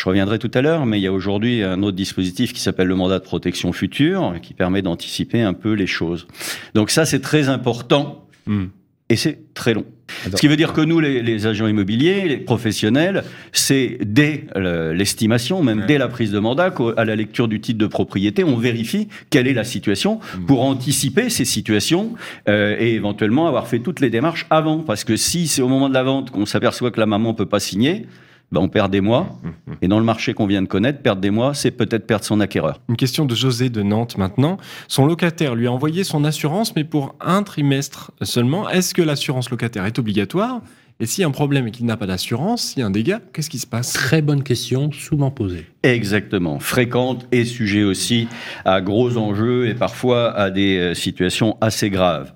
[0.00, 2.86] je reviendrai tout à l'heure, mais il y a aujourd'hui un autre dispositif qui s'appelle
[2.88, 6.26] le mandat de protection future, qui permet d'anticiper un peu les choses.
[6.74, 8.68] Donc ça, c'est très important Hmm.
[9.10, 9.84] Et c'est très long.
[10.24, 14.94] Ce qui veut dire que nous, les, les agents immobiliers, les professionnels, c'est dès euh,
[14.94, 15.86] l'estimation, même Ouais.
[15.86, 19.46] dès la prise de mandat, à la lecture du titre de propriété, on vérifie quelle
[19.46, 22.14] est la situation pour anticiper ces situations
[22.48, 24.78] euh, et éventuellement avoir fait toutes les démarches avant.
[24.78, 27.46] Parce que si c'est au moment de la vente qu'on s'aperçoit que la maman peut
[27.46, 28.06] pas signer,
[28.52, 29.38] ben on perd des mois.
[29.82, 32.40] Et dans le marché qu'on vient de connaître, perdre des mois, c'est peut-être perdre son
[32.40, 32.80] acquéreur.
[32.88, 34.58] Une question de José de Nantes maintenant.
[34.88, 38.68] Son locataire lui a envoyé son assurance, mais pour un trimestre seulement.
[38.68, 40.60] Est-ce que l'assurance locataire est obligatoire?
[41.02, 42.90] Et s'il y a un problème et qu'il n'a pas d'assurance, s'il y a un
[42.90, 43.94] dégât, qu'est-ce qui se passe?
[43.94, 45.66] Très bonne question, souvent posée.
[45.82, 48.28] Exactement, fréquente et sujet aussi
[48.66, 52.34] à gros enjeux et parfois à des euh, situations assez graves.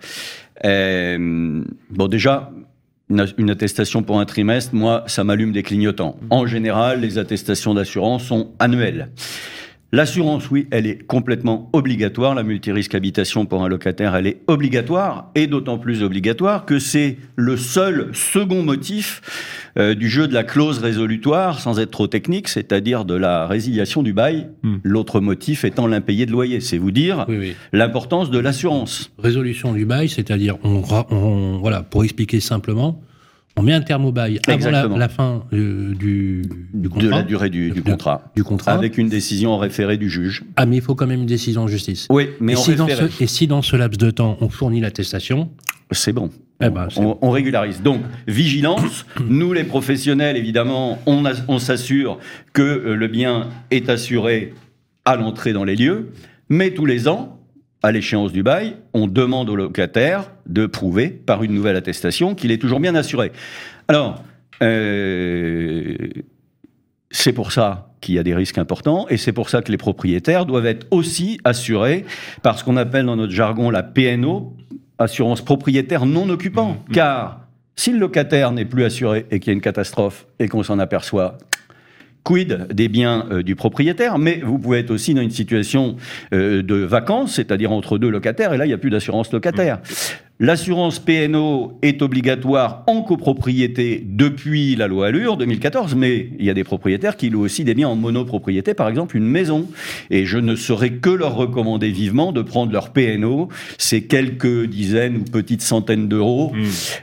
[0.65, 2.53] Euh, bon, déjà,
[3.11, 6.19] une, attestation pour un trimestre, moi, ça m'allume des clignotants.
[6.31, 9.11] En général, les attestations d'assurance sont annuelles.
[9.95, 12.35] L'assurance, oui, elle est complètement obligatoire.
[12.35, 17.17] La multirisque habitation pour un locataire, elle est obligatoire, et d'autant plus obligatoire que c'est
[17.37, 19.21] le seul second motif
[19.79, 24.03] euh, du jeu de la clause résolutoire, sans être trop technique, c'est-à-dire de la résiliation
[24.03, 24.49] du bail.
[24.65, 24.79] Hmm.
[24.83, 26.59] L'autre motif étant l'impayé de loyer.
[26.59, 27.55] C'est vous dire Oui, oui.
[27.73, 29.13] l'importance de l'assurance.
[29.19, 33.01] Résolution du bail, c'est-à-dire, on, ra- on- voilà, pour expliquer simplement,
[33.57, 37.09] on met un terme au bail avant la, fin euh, du, du de contrat.
[37.11, 38.33] la durée du, contrat.
[38.35, 38.73] du contrat.
[38.73, 40.43] Avec une décision en référé du juge.
[40.57, 42.07] Ah, mais il faut quand même une décision en justice.
[42.11, 44.49] Oui, mais et, en si dans ce, et si dans ce laps de temps, on
[44.49, 45.51] fournit l'attestation,
[45.93, 46.31] c'est bon.
[46.63, 47.81] eh ben, on, on régularise.
[47.83, 49.07] Donc, vigilance.
[49.29, 52.19] Nous, les professionnels, évidemment, on, a- on s'assure
[52.53, 54.53] que euh, le bien est assuré
[55.05, 56.11] à l'entrée dans les lieux.
[56.49, 57.39] Mais tous les ans,
[57.85, 62.51] à l'échéance du bail, on demande au locataire de prouver par une nouvelle attestation qu'il
[62.51, 63.31] est toujours bien assuré.
[63.89, 64.25] Alors,
[64.63, 65.95] euh,
[67.11, 69.77] c'est pour ça qu'il y a des risques importants et c'est pour ça que les
[69.77, 72.07] propriétaires doivent être aussi assurés
[72.43, 74.57] par ce qu'on appelle dans notre jargon la PNO,
[74.99, 76.79] assurance propriétaire non occupant.
[76.91, 77.41] Car
[77.77, 80.79] si le locataire n'est plus assuré et qu'il y a une catastrophe et qu'on s'en
[80.79, 81.37] aperçoit,
[82.25, 85.97] quid des biens euh, du propriétaire, mais vous pouvez être aussi dans une situation
[86.33, 89.79] euh, de vacances, c'est-à-dire entre deux locataires, et là, il n'y a plus d'assurance locataire.
[90.41, 96.55] L'assurance PNO est obligatoire en copropriété depuis la loi Allure 2014, mais il y a
[96.55, 99.69] des propriétaires qui louent aussi des biens en monopropriété, par exemple une maison.
[100.11, 105.19] Et je ne saurais que leur recommander vivement de prendre leur PNO, ces quelques dizaines
[105.19, 106.53] ou petites centaines d'euros,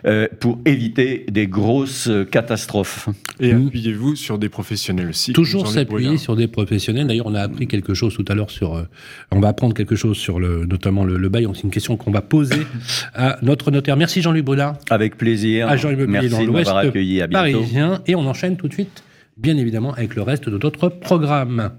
[0.06, 3.08] euh, pour éviter des grosses catastrophes.
[3.40, 3.68] Et Mm.
[3.68, 5.32] appuyez-vous sur des professionnels aussi.
[5.32, 7.08] toujours s'appuyer sur des professionnels.
[7.08, 8.76] D'ailleurs, on a appris quelque chose tout à l'heure sur.
[8.76, 8.84] euh,
[9.32, 11.48] on va apprendre quelque chose sur le, notamment le, le bail.
[11.54, 12.58] C'est une question qu'on va poser
[13.22, 13.96] à notre notaire.
[13.98, 15.70] Merci Jean-Luc Brulard, Avec plaisir.
[15.70, 17.22] agent immobilier Merci dans de m'avoir accueilli.
[17.22, 17.52] À bientôt.
[17.60, 18.02] parisien.
[18.08, 19.04] Et on enchaîne tout de suite,
[19.38, 21.70] bien évidemment, avec le reste de notre programme.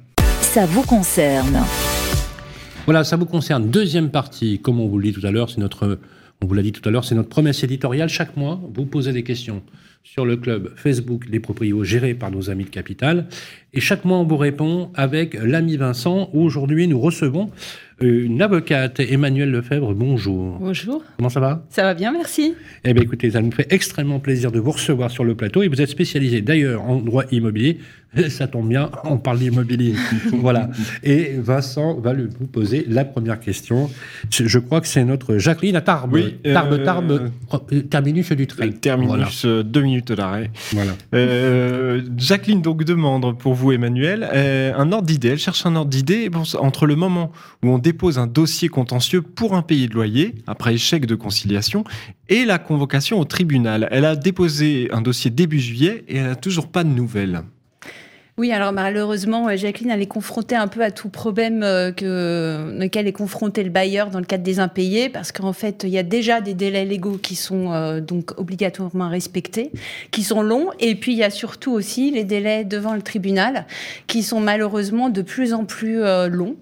[0.40, 1.58] Ça vous concerne.
[2.84, 3.68] Voilà, ça vous concerne.
[3.70, 5.98] Deuxième partie, comme on vous le dit tout à l'heure, c'est notre,
[6.40, 8.08] on vous l'a dit tout à l'heure, c'est notre promesse éditoriale.
[8.08, 9.62] Chaque mois, vous posez des questions
[10.04, 13.26] sur le club Facebook Les Proprios géré par nos amis de Capital.
[13.72, 16.28] Et chaque mois, on vous répond avec l'ami Vincent.
[16.34, 17.50] Aujourd'hui, nous recevons
[18.02, 19.94] euh, une avocate, Emmanuelle Lefebvre.
[19.94, 20.58] Bonjour.
[20.60, 21.64] Bonjour, Comment ça va?
[21.70, 22.54] Ça va bien, merci.
[22.84, 25.62] Eh bien, écoutez, ça nous fait extrêmement plaisir de vous recevoir sur le plateau.
[25.62, 27.78] Et vous êtes spécialisé d'ailleurs en droit immobilier.
[28.28, 29.94] Ça tombe bien, on parle d'immobilier.
[30.34, 30.68] voilà.
[31.02, 33.88] Et Vincent va lui- vous poser la première question.
[34.30, 36.12] Je crois que c'est notre Jacqueline à Tarbes.
[36.12, 37.30] Oui, euh, Tarbes, Tarbes,
[37.72, 38.68] euh, terminus du train.
[38.70, 40.50] Terminus, euh, deux minutes d'arrêt.
[40.72, 40.92] Voilà.
[41.14, 45.28] Euh, Jacqueline donc demande pour vous Emmanuel euh, un ordre d'idée.
[45.28, 49.22] Elle cherche un ordre d'idée bon, entre le moment où on dépose un dossier contentieux
[49.22, 51.84] pour un payé de loyer après échec de conciliation
[52.28, 53.88] et la convocation au tribunal.
[53.90, 57.42] Elle a déposé un dossier début juillet et elle n'a toujours pas de nouvelles.
[58.38, 62.82] Oui, alors malheureusement, euh, Jacqueline, elle est confrontée un peu à tout problème euh, que,
[62.82, 65.98] auquel est confronté le bailleur dans le cadre des impayés, parce qu'en fait, il y
[65.98, 69.70] a déjà des délais légaux qui sont euh, donc obligatoirement respectés,
[70.12, 73.66] qui sont longs, et puis il y a surtout aussi les délais devant le tribunal,
[74.06, 76.56] qui sont malheureusement de plus en plus longs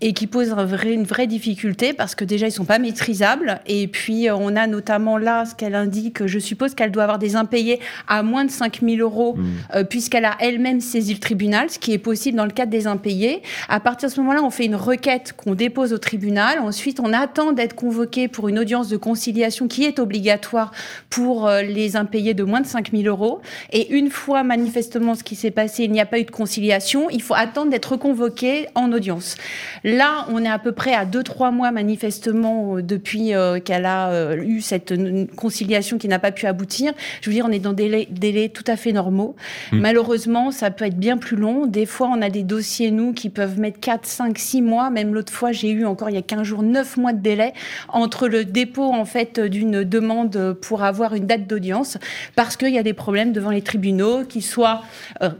[0.00, 3.60] et qui posent un vrai- une vraie difficulté parce que déjà ils sont pas maîtrisables
[3.66, 7.18] et puis euh, on a notamment là ce qu'elle indique je suppose qu'elle doit avoir
[7.18, 9.36] des impayés à moins de 5000 euros
[9.74, 12.86] euh, puisqu'elle a elle-même saisi le tribunal, ce qui est possible dans le cadre des
[12.86, 13.42] impayés.
[13.68, 16.58] À partir de ce moment-là, on fait une requête qu'on dépose au tribunal.
[16.60, 20.72] Ensuite, on attend d'être convoqué pour une audience de conciliation qui est obligatoire
[21.10, 23.40] pour euh, les impayés de moins de 5000 euros.
[23.72, 27.08] Et une fois manifestement ce qui s'est passé, il n'y a pas eu de conciliation,
[27.10, 29.36] il faut attendre d'être convoqué en audience.
[29.84, 34.10] Là, on est à peu près à 2-3 mois manifestement euh, depuis euh, qu'elle a
[34.10, 34.94] euh, eu cette
[35.36, 36.92] conciliation qui n'a pas pu aboutir.
[37.20, 39.36] Je veux dire, on est dans des délais, délais tout à fait normaux.
[39.72, 39.80] Mm.
[39.80, 41.66] Malheureusement, ça peut être bien plus long.
[41.66, 44.90] Des fois, on a des dossiers, nous, qui peuvent mettre 4, 5, 6 mois.
[44.90, 47.52] Même l'autre fois, j'ai eu encore il y a 15 jours, 9 mois de délai
[47.88, 51.98] entre le dépôt en fait d'une demande pour avoir une date d'audience
[52.34, 54.82] parce qu'il y a des problèmes devant les tribunaux qui soient
[55.22, 55.30] euh,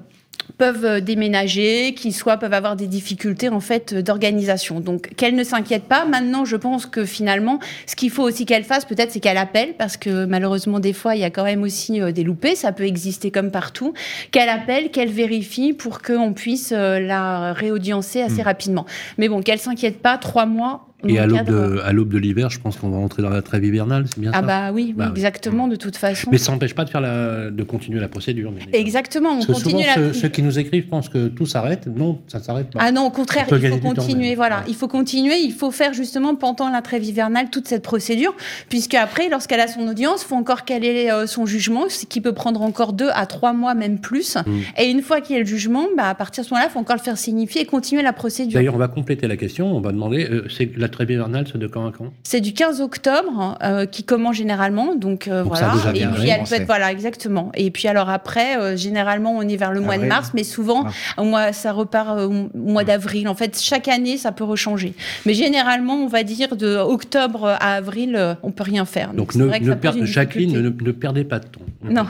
[0.58, 4.80] peuvent euh, déménager, qui soit peuvent avoir des difficultés en fait euh, d'organisation.
[4.80, 6.04] Donc qu'elle ne s'inquiète pas.
[6.04, 9.74] Maintenant, je pense que finalement, ce qu'il faut aussi qu'elle fasse, peut-être, c'est qu'elle appelle,
[9.76, 12.56] parce que malheureusement, des fois, il y a quand même aussi euh, des loupés.
[12.56, 13.92] Ça peut exister comme partout.
[14.30, 18.86] Qu'elle appelle, qu'elle vérifie pour qu'on puisse la réaudiencer assez rapidement.
[19.18, 20.18] Mais bon, qu'elle s'inquiète pas.
[20.18, 20.86] Trois mois.
[21.06, 24.18] Et à l'aube de, l'hiver, je pense qu'on va rentrer dans la trêve hivernale, c'est
[24.18, 25.12] bien Ah ça bah oui, oui, Bah oui.
[25.12, 26.30] exactement, de toute façon.
[26.32, 28.52] Mais ça n'empêche pas de, faire la, de continuer la procédure.
[28.72, 31.46] Exactement, on Parce que continue souvent, la ceux, ceux qui nous écrivent pensent que tout
[31.46, 31.86] s'arrête.
[31.86, 32.78] Non, ça ne s'arrête pas.
[32.82, 34.34] Ah non, au contraire, il faut temps, continuer.
[34.34, 34.64] Voilà, Ouais.
[34.68, 35.36] il faut continuer.
[35.38, 38.34] Il faut faire justement pendant la trêve hivernale toute cette procédure,
[38.68, 42.20] puisque après, lorsqu'elle a son audience, faut encore qu'elle ait euh, son jugement, ce qui
[42.20, 44.36] peut prendre encore deux à trois mois, même plus.
[44.36, 44.50] Mm.
[44.78, 46.72] Et une fois qu'il y a le jugement, bah, à partir de ce moment-là, il
[46.72, 48.54] faut encore le faire signifier et continuer la procédure.
[48.54, 49.76] D'ailleurs, on va compléter la question.
[49.76, 52.52] On va demander euh, c'est la trêve hivernale, c'est de quand à quand C'est du
[52.52, 55.90] 15 octobre euh, qui commence généralement, donc, euh, Donc ça a voilà.
[55.98, 56.54] Et puis elle peut commencé.
[56.56, 57.50] être voilà exactement.
[57.54, 60.86] Et puis alors après, euh, généralement on est vers le mois de mars, mais souvent
[61.16, 63.28] au mois ça repart euh, au mois d'avril.
[63.28, 64.94] En fait, chaque année ça peut rechanger.
[65.26, 69.12] Mais généralement, on va dire de octobre à avril, euh, on peut rien faire.
[69.12, 70.84] Donc, ne, vrai que ne ça pose per- une Jacqueline, ne, difficulté.
[70.86, 71.60] ne perdez pas de temps.
[71.84, 72.06] Non.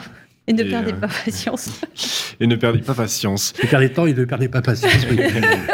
[0.49, 1.81] Et ne Et, perdez euh, pas patience.
[2.41, 3.53] Et ne perdez pas patience.
[3.63, 4.93] Ne perdez de temps et ne perdez pas patience.
[5.11, 5.19] oui.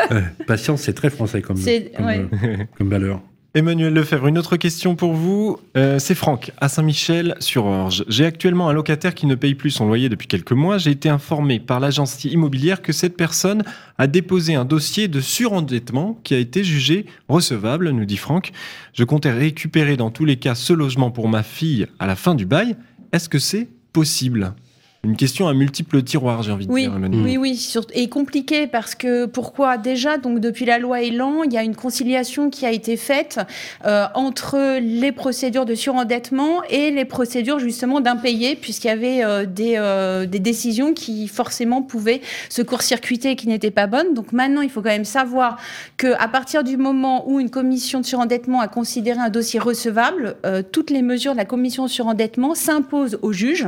[0.47, 2.25] Patience, c'est très français comme, C'est- comme, ouais.
[2.45, 3.21] euh, comme valeur.
[3.55, 5.59] Emmanuel Lefebvre, une autre question pour vous.
[5.77, 8.05] Euh, c'est Franck, à Saint-Michel-sur-Orge.
[8.09, 10.79] J'ai actuellement un locataire qui ne paye plus son loyer depuis quelques mois.
[10.79, 13.63] J'ai été informé par l'agence immobilière que cette personne
[13.99, 18.53] a déposé un dossier de surendettement qui a été jugé recevable, nous dit Franck.
[18.95, 22.35] Je comptais récupérer dans tous les cas ce logement pour ma fille à la fin
[22.35, 22.75] du bail.
[23.13, 24.55] Est-ce que c'est possible
[25.05, 27.23] Une question à multiples tiroirs, j'ai envie de dire, Emmanuel.
[27.25, 31.53] oui, oui, sur- et compliqué parce que pourquoi déjà donc depuis la loi Elan, il
[31.53, 33.41] y a une conciliation qui a été faite
[33.85, 39.45] euh, entre les procédures de surendettement et les procédures justement d'impayés puisqu'il y avait euh,
[39.45, 44.15] des, euh, des décisions qui forcément pouvaient se court-circuiter et qui n'étaient pas bonnes.
[44.15, 45.59] Donc maintenant, il faut quand même savoir
[45.97, 50.37] que à partir du moment où une commission de surendettement a considéré un dossier recevable,
[50.71, 53.67] toutes les mesures de la commission de surendettement s'imposent au juge.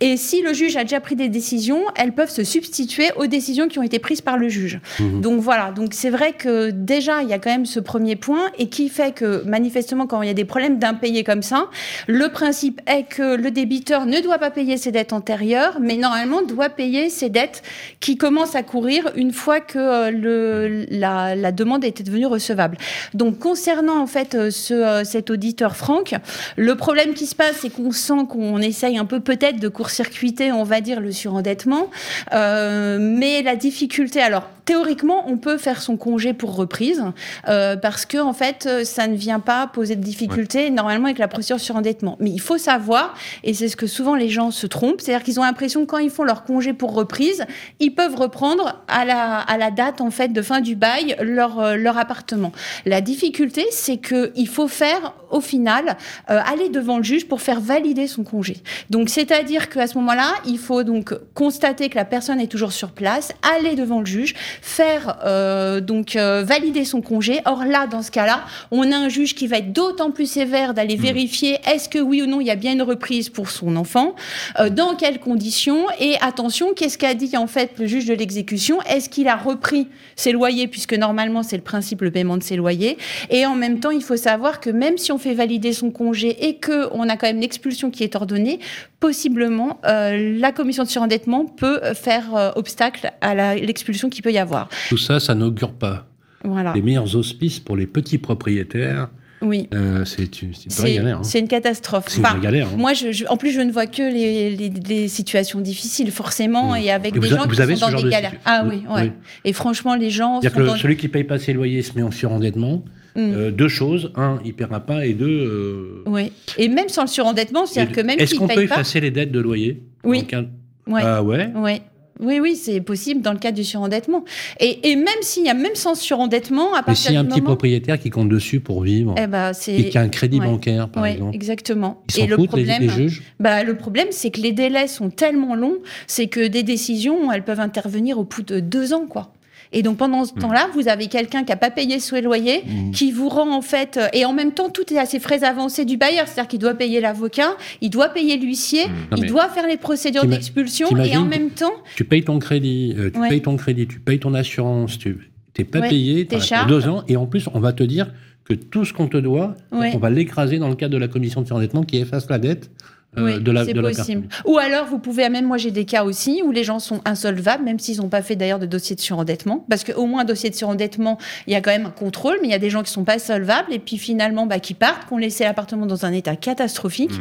[0.00, 3.68] Et si le juge a déjà pris des décisions, elles peuvent se substituer aux décisions
[3.68, 4.80] qui ont été prises par le juge.
[5.00, 5.20] Mhm.
[5.20, 8.50] Donc voilà, donc c'est vrai que déjà il y a quand même ce premier point
[8.58, 11.68] et qui fait que manifestement quand il y a des problèmes d'impayés comme ça,
[12.06, 16.42] le principe est que le débiteur ne doit pas payer ses dettes antérieures, mais normalement
[16.42, 17.62] doit payer ses dettes
[18.00, 22.76] qui commencent à courir une fois que euh, le, la, la demande était devenue recevable.
[23.12, 26.14] Donc concernant en fait euh, ce, euh, cet auditeur Franck,
[26.56, 30.52] le problème qui se passe, c'est qu'on sent qu'on essaye un peu peut-être de court-circuiter,
[30.54, 31.90] on va dire, le surendettement.
[32.32, 37.04] Euh, mais la difficulté, alors théoriquement, on peut faire son congé pour reprise
[37.48, 41.28] euh, parce que en fait, ça ne vient pas poser de difficultés normalement avec la
[41.28, 42.16] procédure surendettement.
[42.20, 45.38] Mais il faut savoir, et c'est ce que souvent les gens se trompent, c'est-à-dire qu'ils
[45.38, 47.44] ont l'impression que quand ils font leur congé pour reprise,
[47.80, 51.60] ils peuvent reprendre à la, à la date en fait de fin du bail leur,
[51.60, 52.52] euh, leur appartement.
[52.86, 55.96] La difficulté, c'est que il faut faire au final
[56.30, 58.62] euh, aller devant le juge pour faire valider son congé.
[58.90, 62.92] Donc c'est-à-dire qu'à ce moment-là, il faut donc constater que la personne est toujours sur
[62.92, 67.40] place, aller devant le juge, faire euh, donc euh, valider son congé.
[67.44, 70.74] Or là, dans ce cas-là, on a un juge qui va être d'autant plus sévère
[70.74, 73.76] d'aller vérifier est-ce que oui ou non il y a bien une reprise pour son
[73.76, 74.14] enfant,
[74.58, 75.86] euh, dans quelles conditions.
[75.98, 78.80] Et attention, qu'est-ce qu'a dit en fait le juge de l'exécution?
[78.82, 82.56] Est-ce qu'il a repris ses loyers puisque normalement c'est le principe le paiement de ses
[82.56, 82.98] loyers?
[83.30, 86.46] Et en même temps, il faut savoir que même si on fait valider son congé
[86.46, 88.60] et que on a quand même l'expulsion qui est ordonnée,
[89.08, 94.38] possiblement euh, la commission de surendettement peut faire euh, obstacle à l'expulsion qui peut y
[94.38, 94.70] avoir.
[94.88, 96.06] Tout ça, ça n'augure pas
[96.42, 96.72] Voilà.
[96.74, 99.08] les meilleurs auspices pour les petits propriétaires.
[99.42, 99.68] Oui.
[99.74, 101.18] Euh, c'est une, une galère.
[101.18, 101.22] hein.
[101.22, 102.04] c'est une catastrophe.
[102.08, 102.68] C'est une Enfin, galère.
[102.72, 102.76] hein.
[102.78, 106.72] Moi, je, je- en plus, je ne vois que les, les- les situations difficiles, forcément,
[106.72, 106.76] Mm.
[106.78, 108.32] et avec Et des a- gens qui sont dans des de galères.
[108.46, 109.02] Ah oui, oui, ouais.
[109.02, 109.10] oui.
[109.44, 110.72] Et franchement, les gens sont que dans...
[110.72, 112.82] le- celui qui paye pas ses loyers se met en surendettement.
[113.16, 113.32] Mm.
[113.34, 114.10] Euh, deux choses.
[114.16, 115.06] Un, il paiera pas.
[115.06, 116.32] Et deux, euh, Oui.
[116.58, 118.62] Et même sans le surendettement, c'est-à-dire que même est-ce qu'on ne peut pas...
[118.62, 120.20] effacer les dettes de loyer Oui.
[120.20, 120.44] En cas-
[120.86, 121.00] Ouais.
[121.02, 121.80] Ah ouais Ouais.
[122.20, 124.24] Oui, oui, c'est possible dans le cadre du surendettement.
[124.60, 127.20] Et, et même s'il y a même sans surendettement, à Mais partir s'il y a
[127.20, 129.74] un petit propriétaire qui compte dessus pour vivre Eh ben, c'est...
[129.74, 130.46] et qui a un crédit ouais.
[130.46, 132.02] bancaire, par Ouais, exemple, exactement.
[132.16, 134.86] ils et le foutent, les- problème, les, juges bah, le problème, c'est que les délais
[134.86, 139.06] sont tellement longs, c'est que des décisions, elles peuvent intervenir au bout de deux ans,
[139.08, 139.32] quoi.
[139.74, 142.92] Et donc pendant ce temps-là, vous avez quelqu'un qui a pas payé son loyer, Mmh.
[142.92, 145.44] qui vous rend en fait, euh, et en même temps tout est à ses frais
[145.44, 149.48] avancés du bailleur, c'est-à-dire qu'il doit payer l'avocat, il doit payer l'huissier, Non, il doit
[149.48, 153.28] faire les procédures d'expulsion, et en même temps, Tu payes ton crédit, euh, tu Ouais.
[153.28, 157.02] payes ton crédit, tu payes ton assurance, tu t'es pas Ouais, payé pour deux ans,
[157.08, 158.12] et en plus on va te dire
[158.44, 159.90] que tout ce qu'on te doit, Ouais.
[159.94, 162.70] on va l'écraser dans le cadre de la commission de surendettement qui efface la dette
[163.16, 164.22] Oui, de la, c'est de la possible.
[164.22, 164.52] personne.
[164.52, 167.64] Ou alors, vous pouvez, même moi j'ai des cas aussi où les gens sont insolvables,
[167.64, 169.64] même s'ils n'ont pas fait d'ailleurs de dossier de surendettement.
[169.68, 172.48] Parce qu'au moins, un dossier de surendettement, il y a quand même un contrôle, mais
[172.48, 175.06] il y a des gens qui sont pas solvables et puis finalement, bah, qui partent,
[175.06, 177.12] qui ont laissé l'appartement dans un état catastrophique,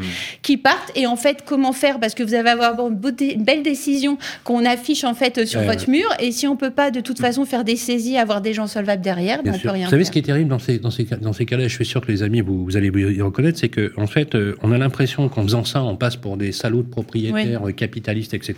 [0.41, 0.91] qui partent.
[0.95, 1.99] Et en fait, comment faire?
[1.99, 2.95] Parce que vous allez avoir une,
[3.43, 6.07] belle décision qu'on affiche en fait sur Ouais, votre mur.
[6.19, 9.01] Et si on peut pas de toute façon faire des saisies, avoir des gens solvables
[9.01, 10.07] derrière, ben, on peut rien Vous savez faire.
[10.07, 12.01] ce qui est terrible dans ces, dans ces, cas- dans ces cas-là, je suis sûr
[12.01, 14.71] que les amis, vous, vous allez vous y reconnaître, c'est que en fait, euh, on
[14.71, 18.55] a l'impression qu'en faisant ça, on passe pour des salauds de propriétaires, capitalistes, etc.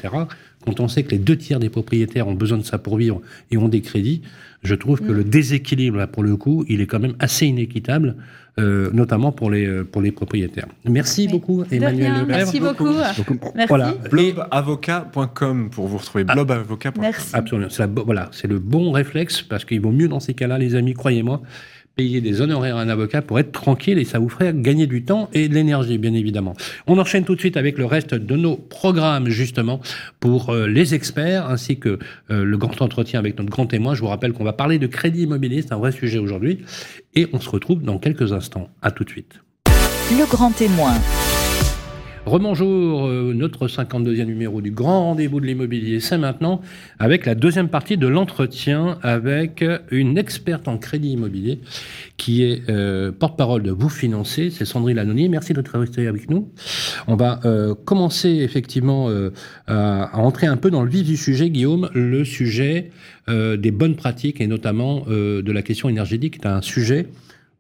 [0.66, 3.22] Quand on sait que les deux tiers des propriétaires ont besoin de ça pour vivre
[3.52, 4.22] et ont des crédits,
[4.64, 5.16] je trouve que Mm.
[5.18, 8.16] le déséquilibre, là, pour le coup, il est quand même assez inéquitable,
[8.58, 10.68] euh, notamment pour les, euh, pour les propriétaires.
[10.90, 11.34] Merci Oui.
[11.34, 12.88] beaucoup, De Emmanuel rien, merci beaucoup.
[13.54, 13.68] Merci.
[13.70, 13.94] Voilà.
[14.06, 16.26] Et- Blobavocat.com pour vous retrouver.
[16.28, 16.34] Ah.
[16.34, 17.02] Blobavocat.com.
[17.02, 17.36] Merci.
[17.36, 17.68] Absolument.
[17.78, 20.94] La voilà, c'est le bon réflexe parce qu'il vaut mieux dans ces cas-là, les amis,
[20.94, 21.42] croyez-moi,
[21.96, 25.04] payer des honoraires à un avocat pour être tranquille et ça vous ferait gagner du
[25.04, 26.54] temps et de l'énergie, bien évidemment.
[26.88, 29.80] On enchaîne tout de suite avec le reste de nos programmes, justement,
[30.20, 32.00] pour euh, les experts ainsi que
[32.32, 33.96] euh, le grand entretien avec notre grand témoin.
[33.96, 36.60] Je vous rappelle qu'on va parler de crédit immobilier, c'est un vrai sujet aujourd'hui.
[37.16, 38.70] Et on se retrouve dans quelques instants.
[38.82, 39.42] À tout de suite.
[40.12, 40.94] Le grand témoin.
[42.26, 46.60] Remonjour, euh, notre 52e numéro du grand rendez-vous de l'immobilier, c'est maintenant,
[46.98, 51.60] avec la deuxième partie de l'entretien avec une experte en crédit immobilier
[52.18, 55.30] qui est euh, porte-parole de Vous Financer, c'est Sandrine Lanonier.
[55.30, 56.52] Merci d'être resté avec nous.
[57.06, 59.08] On va euh, commencer effectivement
[59.68, 62.90] à, à entrer un peu dans le vif du sujet, Guillaume, le sujet
[63.28, 67.08] des bonnes pratiques et notamment de la question énergétique est un sujet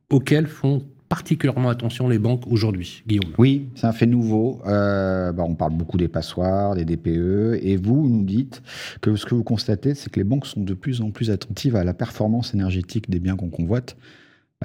[0.09, 0.83] auquel font
[1.15, 3.31] particulièrement attention les banques aujourd'hui, Guillaume.
[3.37, 4.59] Oui, c'est un fait nouveau.
[4.67, 8.61] Euh, bah, on parle beaucoup des passoires, des DPE, et vous nous dites
[8.99, 11.77] que ce que vous constatez, c'est que les banques sont de plus en plus attentives
[11.77, 13.95] à la performance énergétique des biens qu'on convoite.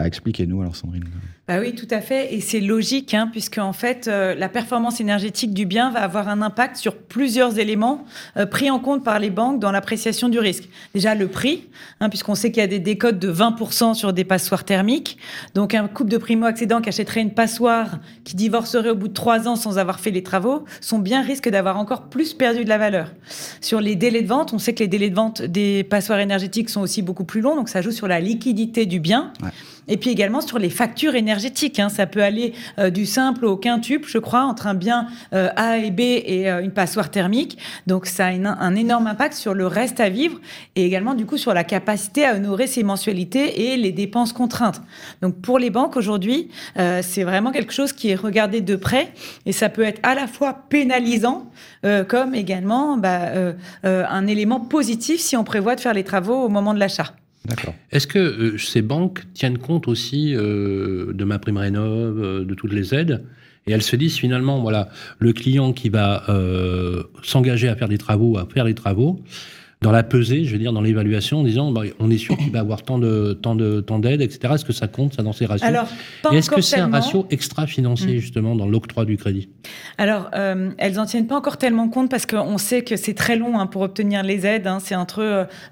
[0.01, 1.05] Bah, Expliquez-nous alors, Sandrine.
[1.47, 2.33] Bah oui, tout à fait.
[2.33, 6.29] Et c'est logique, hein, puisque en fait, euh, la performance énergétique du bien va avoir
[6.29, 8.05] un impact sur plusieurs éléments
[8.39, 10.69] euh, pris en compte par les banques dans l'appréciation du risque.
[10.95, 11.69] Déjà, le prix,
[12.01, 15.19] hein, puisqu'on sait qu'il y a des décodes de 20% sur des passoires thermiques.
[15.55, 19.49] Donc, un couple de primo-accédants qui achèterait une passoire, qui divorcerait au bout de trois
[19.49, 22.79] ans sans avoir fait les travaux, son bien risque d'avoir encore plus perdu de la
[22.79, 23.13] valeur.
[23.61, 26.71] Sur les délais de vente, on sait que les délais de vente des passoires énergétiques
[26.71, 29.33] sont aussi beaucoup plus longs, donc ça joue sur la liquidité du bien.
[29.43, 29.51] Ouais.
[29.91, 31.79] Et puis également sur les factures énergétiques.
[31.79, 31.91] hein.
[31.91, 35.77] Ça peut aller euh, du simple au quintuple, je crois, entre un bien euh, A
[35.77, 37.59] et B et euh, une passoire thermique.
[37.87, 40.41] Donc ça a un énorme impact sur le reste à vivre
[40.77, 44.81] et également du coup sur la capacité à honorer ses mensualités et les dépenses contraintes.
[45.23, 46.49] Donc pour les banques aujourd'hui,
[46.79, 49.13] euh, c'est vraiment quelque chose qui est regardé de près
[49.47, 51.51] et ça peut être à la fois pénalisant
[51.85, 56.45] euh, comme également bah, euh, un élément positif si on prévoit de faire les travaux
[56.45, 57.15] au moment de l'achat.
[57.91, 62.55] Est-ce que euh, ces banques tiennent compte aussi euh, de ma prime rénov, euh, de
[62.55, 63.25] toutes les aides?
[63.67, 67.99] Et elles se disent finalement, voilà, le client qui va euh, s'engager à faire des
[67.99, 69.23] travaux, à faire les travaux,
[69.83, 72.51] dans la pesée, je veux dire, dans l'évaluation, en disant, bah, on est sûr qu'il
[72.53, 74.53] va avoir tant de tant de tant d'aides, etc.
[74.55, 75.89] Est-ce que ça compte ça dans ces ratios Alors,
[76.33, 78.19] est-ce que c'est un ratio extra-financier Mm.
[78.19, 79.49] justement dans l'octroi du crédit?
[79.97, 83.37] Alors, euh, elles n'en tiennent pas encore tellement compte parce qu'on sait que c'est très
[83.37, 84.67] long hein, pour obtenir les aides.
[84.67, 84.79] hein.
[84.83, 85.21] C'est entre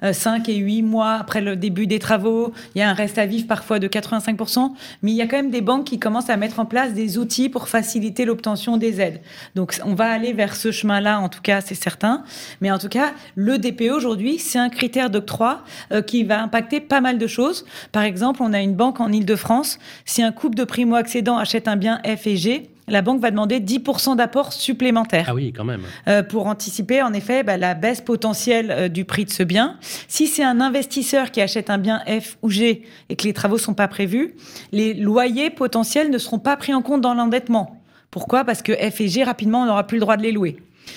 [0.03, 2.53] euh, 5 et 8 mois après le début des travaux.
[2.75, 4.73] Il y a un reste à vivre parfois de 85%.
[5.03, 7.19] Mais il y a quand même des banques qui commencent à mettre en place des
[7.19, 9.21] outils pour faciliter l'obtention des aides.
[9.55, 12.25] Donc, on va aller vers ce chemin-là, en tout cas, c'est certain.
[12.63, 16.81] Mais en tout cas, le DPE aujourd'hui, c'est un critère d'octroi euh, qui va impacter
[16.81, 17.67] pas mal de choses.
[17.93, 19.79] Par exemple, on a une banque en Ile-de-France.
[20.07, 23.61] Si un couple de primo-accédants achète un bien F et G, la banque va demander
[23.61, 25.83] 10% d'apport supplémentaire Ah oui, quand même.
[26.07, 29.77] euh, pour anticiper en effet bah, la baisse potentielle euh, du prix de ce bien.
[30.07, 33.59] Si c'est un investisseur qui achète un bien F ou G et que les travaux
[33.59, 34.37] sont pas prévus,
[34.73, 37.75] les loyers potentiels ne seront pas pris en compte dans l'endettement.
[38.11, 38.45] Pourquoi?
[38.45, 40.57] Parce que F et G, rapidement, on n'aura plus le droit de les louer.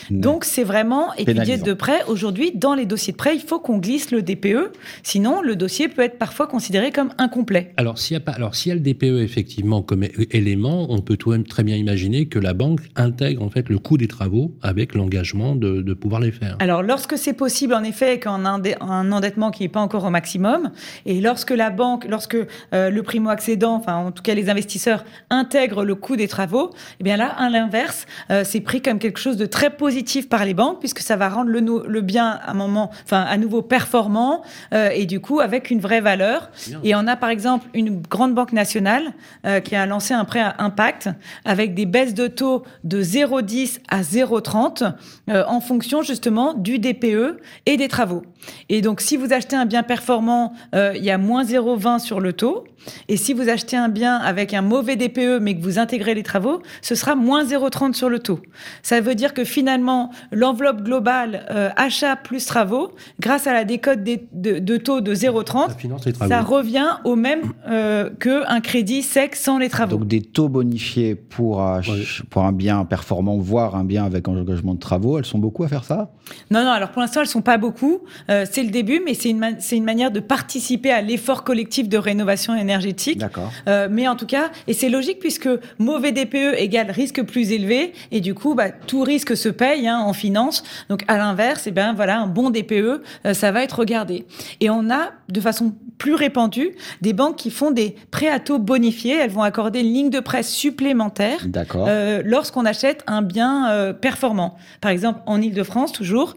[0.09, 2.03] Donc, c'est vraiment étudié de près.
[2.07, 4.71] Aujourd'hui, dans les dossiers de prêt, il faut qu'on glisse le DPE.
[5.03, 7.73] Sinon, le dossier peut être parfois considéré comme incomplet.
[7.77, 10.99] Alors, s'il y a pas, alors s'il y a le DPE effectivement comme élément, on
[11.01, 13.97] peut tout de même très bien imaginer que la banque intègre en fait le coût
[13.97, 16.57] des travaux avec l'engagement de, de pouvoir les faire.
[16.59, 20.05] Alors, lorsque c'est possible, en effet, qu'en un, dé- un endettement qui n'est pas encore
[20.05, 20.71] au maximum,
[21.05, 22.37] et lorsque la banque, lorsque
[22.73, 27.03] euh, le primo-accédant, enfin, en tout cas, les investisseurs intègrent le coût des travaux, eh
[27.03, 30.53] bien là, à l'inverse, euh, c'est pris comme quelque chose de très positif par les
[30.53, 34.43] banques puisque ça va rendre le, bien à un moment, enfin à nouveau performant
[34.75, 36.51] euh, et du coup avec une vraie valeur.
[36.67, 36.79] Bien.
[36.83, 39.05] Et on a par exemple une grande banque nationale
[39.47, 41.09] euh, qui a lancé un prêt à impact
[41.45, 44.93] avec des baisses de taux de 0,10 à 0,30
[45.29, 48.21] euh, en fonction justement du DPE et des travaux.
[48.69, 52.19] Et donc si vous achetez un bien performant, euh, il y a moins 0,20 sur
[52.19, 52.65] le taux.
[53.07, 56.23] Et si vous achetez un bien avec un mauvais DPE mais que vous intégrez les
[56.23, 58.39] travaux, ce sera moins 0,30 sur le taux.
[58.83, 64.03] Ça veut dire que finalement, l'enveloppe globale euh, achat plus travaux, grâce à la décote
[64.03, 66.31] des- de, de taux de Ça 0,30, finance les travaux.
[66.31, 69.97] ça revient au même euh, qu'un crédit sec sans les travaux.
[69.97, 71.81] Donc des taux bonifiés pour, Ouais.
[72.29, 75.67] pour un bien performant, voire un bien avec engagement de travaux, elles sont beaucoup à
[75.67, 76.11] faire ça?
[76.49, 77.99] Non, non, alors pour l'instant, elles sont pas beaucoup.
[78.29, 81.43] Euh, c'est le début, mais c'est une, ma- c'est une manière de participer à l'effort
[81.43, 82.70] collectif de rénovation énergétique.
[83.17, 83.51] D'accord.
[83.67, 85.49] Euh, mais en tout cas, et c'est logique puisque
[85.79, 89.99] mauvais DPE égale risque plus élevé, et du coup, bah, tout risque se paye hein,
[89.99, 90.63] en finance.
[90.89, 94.25] Donc à l'inverse, eh ben voilà, un bon DPE, euh, ça va être regardé.
[94.59, 98.59] Et on a de façon plus répandue des banques qui font des prêts à taux
[98.59, 99.17] bonifiés.
[99.17, 101.45] Elles vont accorder une ligne de prêt supplémentaire
[101.75, 104.55] euh, lorsqu'on achète un bien performant.
[104.81, 106.35] Par exemple, en Ile-de-France, toujours,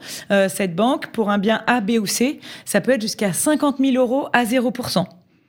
[0.49, 3.97] cette banque, pour un bien A, B ou C, ça peut être jusqu'à 50 000
[3.97, 5.07] euros à 0%.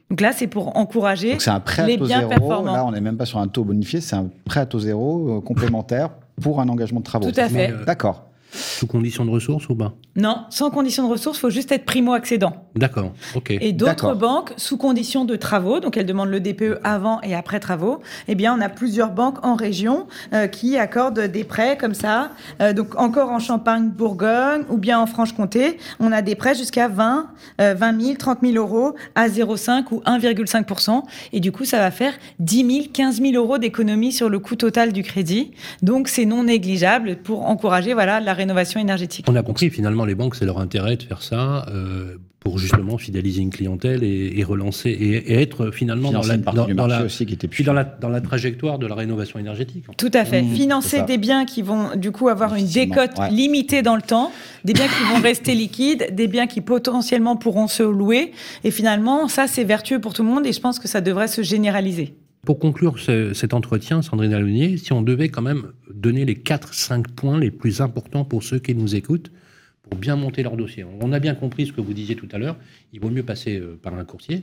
[0.10, 2.30] Donc là, c'est pour encourager Donc c'est un prêt à les taux biens zéro.
[2.30, 2.74] performants.
[2.74, 5.38] Là, on n'est même pas sur un taux bonifié, c'est un prêt à taux zéro
[5.38, 6.10] euh, complémentaire
[6.41, 7.32] pour un engagement de travaux.
[7.32, 7.74] Tout à fait.
[7.86, 8.26] D'accord.
[8.56, 12.68] Sous condition de ressources ou pas Non, sans condition de ressources, faut juste être primo-accédant.
[12.76, 13.51] D'accord, ok.
[13.51, 17.60] Et d'autres banques, sous condition de travaux, donc elles demandent le DPE avant et après
[17.60, 21.93] travaux, eh bien, on a plusieurs banques en région euh, qui accordent des prêts comme
[21.93, 22.32] ça.
[22.62, 27.28] Euh, donc, encore en Champagne-Bourgogne ou bien en Franche-Comté, on a des prêts jusqu'à 20,
[27.60, 31.03] euh, 20 000, 30 000 euros à 0,5 ou 1,5
[31.34, 34.56] Et du coup, ça va faire 10 000, 15 000 euros d'économie sur le coût
[34.56, 35.51] total du crédit.
[35.82, 38.45] Donc, c'est non négligeable pour encourager voilà, la rénovation
[38.80, 39.26] énergétique.
[39.30, 42.98] On a compris, finalement, les banques, c'est leur intérêt de faire ça euh, pour justement
[42.98, 46.66] fidéliser une clientèle et, et relancer et, et être finalement dans la, une partie dans,
[46.66, 48.86] du dans marché la, aussi qui était puis plus dans la, dans la trajectoire de
[48.86, 49.86] la rénovation énergétique.
[49.98, 50.43] Tout à fait.
[50.43, 53.32] Mmh, Financer des biens qui vont du coup avoir une décote ouais.
[53.32, 54.32] limitée dans le temps,
[54.64, 58.32] des biens qui vont rester liquides, des biens qui potentiellement pourront se louer.
[58.64, 61.28] Et finalement, ça, c'est vertueux pour tout le monde et je pense que ça devrait
[61.28, 62.16] se généraliser.
[62.46, 67.08] Pour conclure ce- cet entretien, Sandrine Alonier, si on devait quand même donner les 4-5
[67.10, 69.32] points les plus importants pour ceux qui nous écoutent,
[69.84, 70.84] pour bien monter leur dossier.
[71.02, 72.58] On a bien compris ce que vous disiez tout à l'heure,
[72.93, 74.41] il vaut mieux passer euh, par un courtier,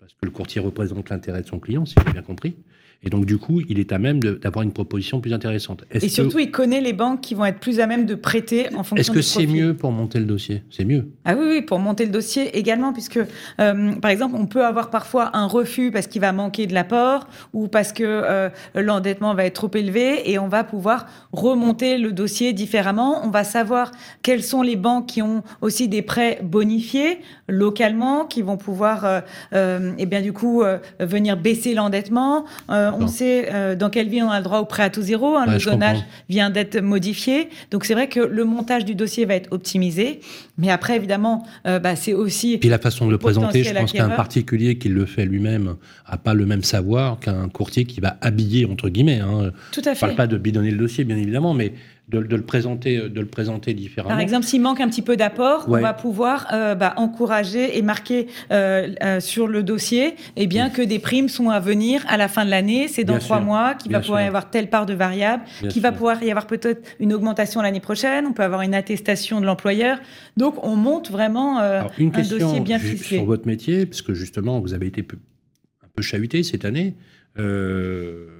[0.00, 2.56] parce que le courtier représente l'intérêt de son client, si j'ai bien compris.
[3.02, 5.84] Et donc, du coup, il est à même d'avoir une proposition plus intéressante.
[5.92, 8.68] Et que- surtout, il connaît les banques qui vont être plus à même de prêter
[8.74, 10.62] en fonction Est-ce que c'est mieux pour monter le dossier?
[10.70, 11.08] C'est mieux.
[11.24, 13.18] Ah oui, oui, pour monter le dossier également, puisque
[13.60, 17.28] euh, par exemple, on peut avoir parfois un refus parce qu'il va manquer de l'apport
[17.52, 22.12] ou parce que euh, l'endettement va être trop élevé et on va pouvoir remonter le
[22.12, 23.24] dossier différemment.
[23.24, 23.92] On va savoir
[24.22, 29.20] quelles sont les banques qui ont aussi des prêts bonifiés localement, qui vont pouvoir, euh,
[29.52, 30.62] euh, et bien du coup,
[30.98, 32.44] venir baisser l'endettement.
[32.70, 33.08] Euh, on D'accord.
[33.08, 35.36] sait euh, dans quelle ville on a le droit au prêt à taux zéro.
[35.36, 36.10] hein, Ouais, le zonage comprends.
[36.28, 37.48] vient d'être modifié.
[37.70, 40.20] Donc c'est vrai que le montage du dossier va être optimisé.
[40.58, 42.58] Mais après, évidemment, euh, bah, c'est aussi...
[42.58, 45.76] Puis la façon de le présenter, je pense qu'un particulier qui le fait lui-même
[46.06, 49.20] a pas le même savoir qu'un courtier qui va habiller entre guillemets.
[49.20, 49.50] Hein.
[49.72, 50.06] Tout à Je fait.
[50.06, 51.72] parle pas de bidonner le dossier, bien évidemment, mais
[52.08, 54.14] de, de le présenter, de le présenter différemment.
[54.14, 55.80] Par exemple, s'il manque un petit peu d'apport, Ouais.
[55.80, 60.70] on va pouvoir euh, bah, encourager et marquer euh, euh, sur le dossier eh bien,
[60.70, 62.86] que des primes sont à venir à la fin de l'année.
[62.86, 63.46] C'est dans Bien trois sûr.
[63.46, 66.46] mois qu'il va pouvoir y avoir telle part de variable, qu'il va pouvoir y avoir
[66.46, 68.24] peut-être une augmentation l'année prochaine.
[68.26, 69.98] On peut avoir une attestation de l'employeur.
[70.36, 73.16] Donc, on monte vraiment euh, Alors, une un question dossier bien ficelé.
[73.16, 76.94] sur votre métier, puisque justement, vous avez été un peu chahuté cette année.
[77.38, 78.35] Euh,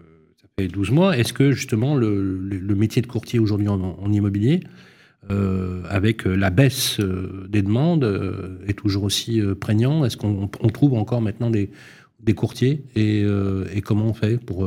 [0.58, 1.18] ça fait 12 mois.
[1.18, 4.60] Est-ce que justement le, métier de courtier aujourd'hui en, immobilier,
[5.30, 8.04] euh, avec euh, la baisse euh, des demandes,
[8.66, 10.06] est toujours aussi prégnant?
[10.06, 11.70] Est-ce qu'on on trouve encore maintenant des,
[12.34, 12.84] courtiers?
[12.94, 13.20] Et,
[13.74, 14.66] et comment on fait pour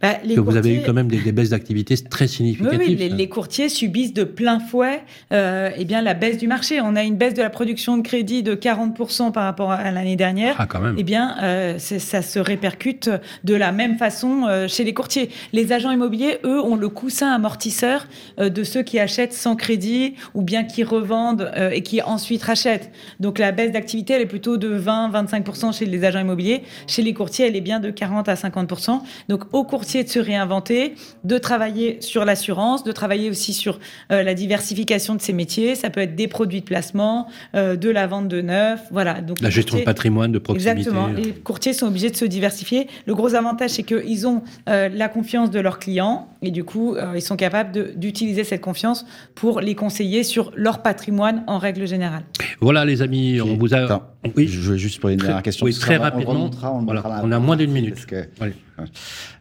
[0.00, 2.94] Bah, les que vous avez eu quand même des, des baisses d'activité très significatives oui,
[2.96, 6.80] les, les courtiers subissent de plein fouet euh, eh bien, la baisse du marché.
[6.80, 10.16] On a une baisse de la production de crédit de 40% par rapport à l'année
[10.16, 10.56] dernière.
[10.58, 10.96] Ah, quand même.
[10.98, 13.10] Eh bien, euh, ça se répercute
[13.44, 15.30] de la même façon euh, chez les courtiers.
[15.52, 18.06] Les agents immobiliers, eux, ont le coussin amortisseur
[18.38, 22.90] euh, de ceux qui achètent sans crédit ou bien qui revendent et qui ensuite rachètent.
[23.20, 26.62] Donc la baisse d'activité, elle est plutôt de 20-25% chez les agents immobiliers.
[26.86, 29.00] Chez les courtiers, elle est bien de 40 à 50%.
[29.28, 33.78] Donc au de se réinventer, de travailler sur l'assurance, de travailler aussi sur
[34.10, 35.74] euh, la diversification de ses métiers.
[35.74, 39.20] Ça peut être des produits de placement, euh, de la vente de neuf, voilà.
[39.20, 40.80] Donc la gestion de patrimoine, de proximité.
[40.80, 41.08] Exactement.
[41.08, 42.88] Les courtiers sont obligés de se diversifier.
[43.06, 47.22] Le gros avantage, c'est qu'ils ont la confiance de leurs clients et du coup, ils
[47.22, 49.04] sont capables d'utiliser cette confiance
[49.34, 52.24] pour les conseiller sur leur patrimoine en règle générale.
[52.60, 54.12] Voilà, les amis, on vous a.
[54.36, 55.66] oui, je veux juste poser une dernière question.
[55.66, 56.50] Oui, très rapidement.
[56.62, 58.06] On, on, a moins d'une minute.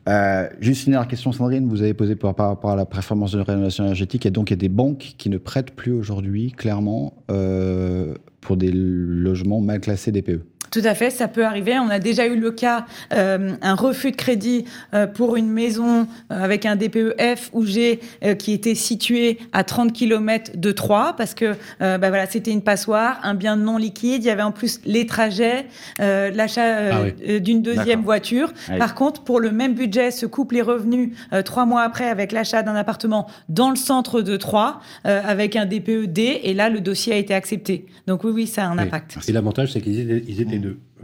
[0.07, 1.67] Euh, juste une dernière question, Sandrine.
[1.67, 4.25] Vous avez posé par, rapport à la performance de la rénovation énergétique.
[4.25, 8.57] Et donc, il y a des banques qui ne prêtent plus aujourd'hui, clairement, euh, pour
[8.57, 10.43] des logements mal classés DPE.
[10.75, 11.79] Tout à fait, ça peut arriver.
[11.79, 16.01] On a déjà eu le cas, euh, un refus de crédit euh, pour une maison
[16.01, 16.05] euh,
[16.43, 18.01] avec un DPE-F ou G
[18.39, 23.19] qui était situé à 30 km de Troyes parce que bah voilà, c'était une passoire,
[23.23, 24.23] un bien non liquide.
[24.23, 25.67] Il y avait en plus les trajets,
[25.99, 28.51] l'achat ah d'une deuxième voiture.
[28.67, 31.11] Ah Par contre, pour le même budget, se couple les revenus
[31.45, 36.41] trois mois après avec l'achat d'un appartement dans le centre de Troyes avec un DPE-D
[36.43, 37.85] et là, le dossier a été accepté.
[38.07, 39.17] Donc oui, oui, ça a un impact.
[39.27, 40.59] Et l'avantage, c'est qu'ils étaient,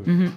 [0.05, 0.29] Mhm.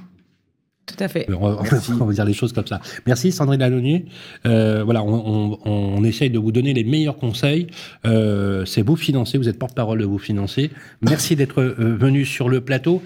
[0.87, 1.27] Tout à fait.
[1.41, 2.81] On va, dire les choses comme ça.
[3.07, 4.05] Merci Sandrine Alonier.
[4.47, 7.69] Euh, voilà, on, essaye de vous donner les meilleurs conseils.
[8.05, 10.71] Euh, c'est vous financer, vous êtes porte-parole de vous financer.
[11.01, 13.03] Merci d'être euh, venu sur le plateau.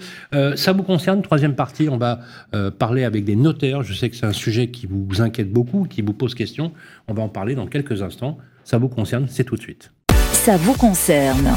[0.55, 2.19] ça vous concerne, troisième partie, on va
[2.77, 3.83] parler avec des notaires.
[3.83, 6.73] Je sais que c'est un sujet qui vous inquiète beaucoup, qui vous pose question.
[7.07, 8.37] On va en parler dans quelques instants.
[8.63, 9.91] Ça vous concerne, c'est tout de suite.
[10.33, 11.55] Ça vous concerne.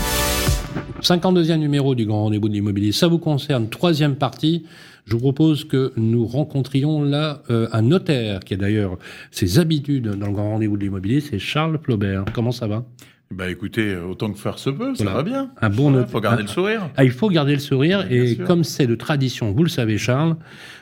[1.02, 3.68] 52e numéro du Grand Rendez-vous de l'immobilier, ça vous concerne.
[3.68, 4.64] Troisième partie,
[5.04, 8.98] je vous propose que nous rencontrions là euh, un notaire qui a d'ailleurs
[9.32, 12.24] ses habitudes dans le Grand Rendez-vous de l'immobilier, c'est Charles Flaubert.
[12.32, 12.84] Comment ça va?
[13.32, 15.50] Bah écoutez, autant que faire se peut, ça va bien.
[15.60, 16.90] Un bon Il faut garder le sourire.
[16.96, 18.06] Ah, il faut garder le sourire.
[18.10, 20.36] et comme c'est de tradition, vous le savez, Charles,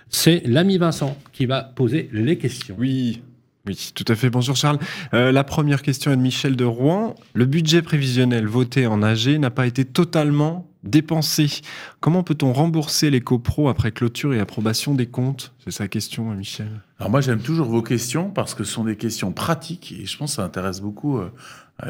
[0.08, 2.74] c'est l'ami Vincent qui va poser les questions.
[2.78, 3.22] Oui.
[3.70, 4.30] Oui, tout à fait.
[4.30, 4.80] Bonjour Charles.
[5.14, 7.14] Euh, la première question est de Michel de Rouen.
[7.34, 11.60] Le budget prévisionnel voté en AG n'a pas été totalement dépensé.
[12.00, 15.54] Comment peut-on rembourser les copros après clôture et approbation des comptes?
[15.64, 16.66] C'est sa question, Michel.
[16.98, 20.18] Alors moi, j'aime toujours vos questions parce que ce sont des questions pratiques et je
[20.18, 21.30] pense que ça intéresse beaucoup euh,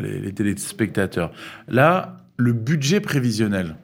[0.02, 1.32] les téléspectateurs.
[1.66, 3.74] Là, le budget prévisionnel,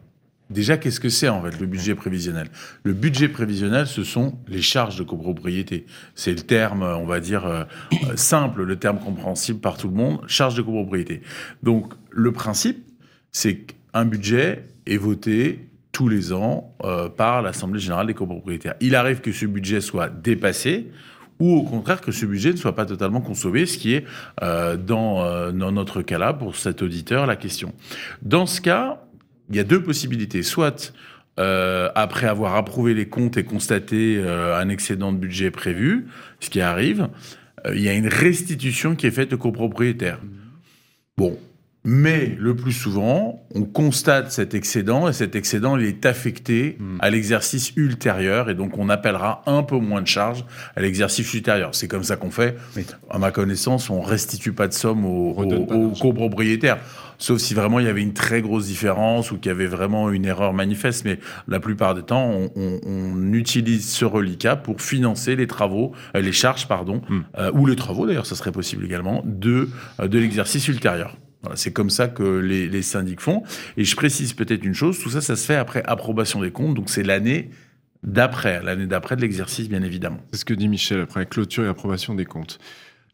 [0.49, 2.49] Déjà, qu'est-ce que c'est en fait le budget prévisionnel?
[2.85, 5.87] Le budget prévisionnel, ce sont les charges de copropriété.
[6.15, 7.65] C'est le terme, on va dire, euh,
[8.05, 11.23] euh, simple, le terme compréhensible par tout le monde, charges de copropriété.
[11.65, 12.87] Donc, le principe,
[13.33, 18.75] c'est qu'un budget est voté tous les ans euh, par l'Assemblée générale des copropriétaires.
[18.81, 20.93] Il arrive que ce budget soit dépassé
[21.41, 24.07] ou au contraire que ce budget ne soit pas totalement consommé, ce qui est
[24.41, 27.75] dans, dans notre cas-là, pour cet auditeur, la question.
[28.23, 29.07] Dans ce cas,
[29.51, 30.43] il y a deux possibilités.
[30.43, 30.93] Soit
[31.39, 36.07] euh, après avoir approuvé les comptes et constaté euh, un excédent de budget prévu,
[36.41, 37.09] ce qui arrive,
[37.67, 40.19] euh, il y a une restitution qui est faite au copropriétaire.
[41.19, 41.39] Bon,
[41.85, 46.97] mais le plus souvent, on constate cet excédent et cet excédent il est affecté hmm.
[47.01, 50.45] à l'exercice ultérieur et donc on appellera un peu moins de charges
[50.75, 51.75] à l'exercice ultérieur.
[51.75, 52.57] C'est comme ça qu'on fait.
[53.11, 56.79] À ma connaissance, on restitue pas de somme aux, aux copropriétaires
[57.19, 60.11] sauf si vraiment il y avait une très grosse différence ou qu'il y avait vraiment
[60.11, 61.05] une erreur manifeste.
[61.05, 66.33] Mais la plupart du temps, on, utilise ce reliquat pour financer les travaux, euh, les
[66.33, 67.21] charges, pardon, hmm.
[67.39, 69.69] euh, ou les travaux d'ailleurs, ça serait possible également, de,
[70.01, 71.17] euh, de l'exercice ultérieur.
[71.43, 73.43] Voilà, c'est comme ça que les, les syndics font.
[73.77, 76.75] Et je précise peut-être une chose, tout ça, ça se fait après approbation des comptes,
[76.75, 77.51] donc c'est l'année
[78.03, 80.21] d'après, l'année d'après de l'exercice, bien évidemment.
[80.33, 82.59] C'est ce que dit Michel après clôture et approbation des comptes.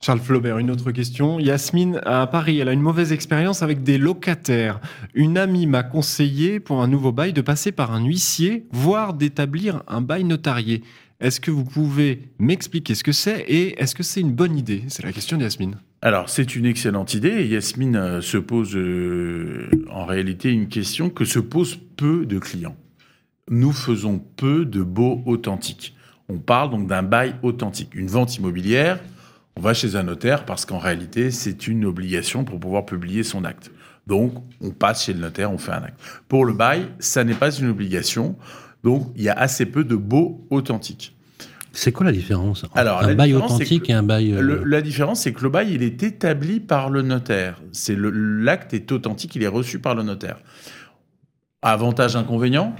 [0.04, 1.38] Charles Flaubert, une autre question.
[1.38, 4.80] Yasmine, à Paris, elle a une mauvaise expérience avec des locataires.
[5.14, 9.84] Une amie m'a conseillé, pour un nouveau bail, de passer par un huissier, voire d'établir
[9.86, 10.82] un bail notarié.
[11.20, 14.82] Est-ce que vous pouvez m'expliquer ce que c'est et est-ce que c'est une bonne idée?
[14.88, 15.76] C'est la question de Yasmine.
[16.00, 17.46] Alors, c'est une excellente idée.
[17.46, 22.74] Yasmine euh, se pose euh, en réalité une question que se posent peu de clients.
[23.48, 25.94] Nous faisons peu de beaux authentiques.
[26.28, 27.94] On parle donc d'un bail authentique.
[27.94, 28.98] Une vente immobilière,
[29.56, 33.44] on va chez un notaire parce qu'en réalité, c'est une obligation pour pouvoir publier son
[33.44, 33.70] acte.
[34.06, 36.00] Donc, on passe chez le notaire, on fait un acte.
[36.28, 38.36] Pour le bail, ça n'est pas une obligation.
[38.82, 41.14] Donc, il y a assez peu de baux authentiques.
[41.72, 44.32] C'est quoi la différence Alors, un bail authentique et un bail.
[44.34, 47.60] Euh, la différence, c'est que le bail, il est établi par le notaire.
[47.72, 50.36] C'est l'acte est authentique, il est reçu par le notaire.
[51.62, 52.74] Avantage, inconvénient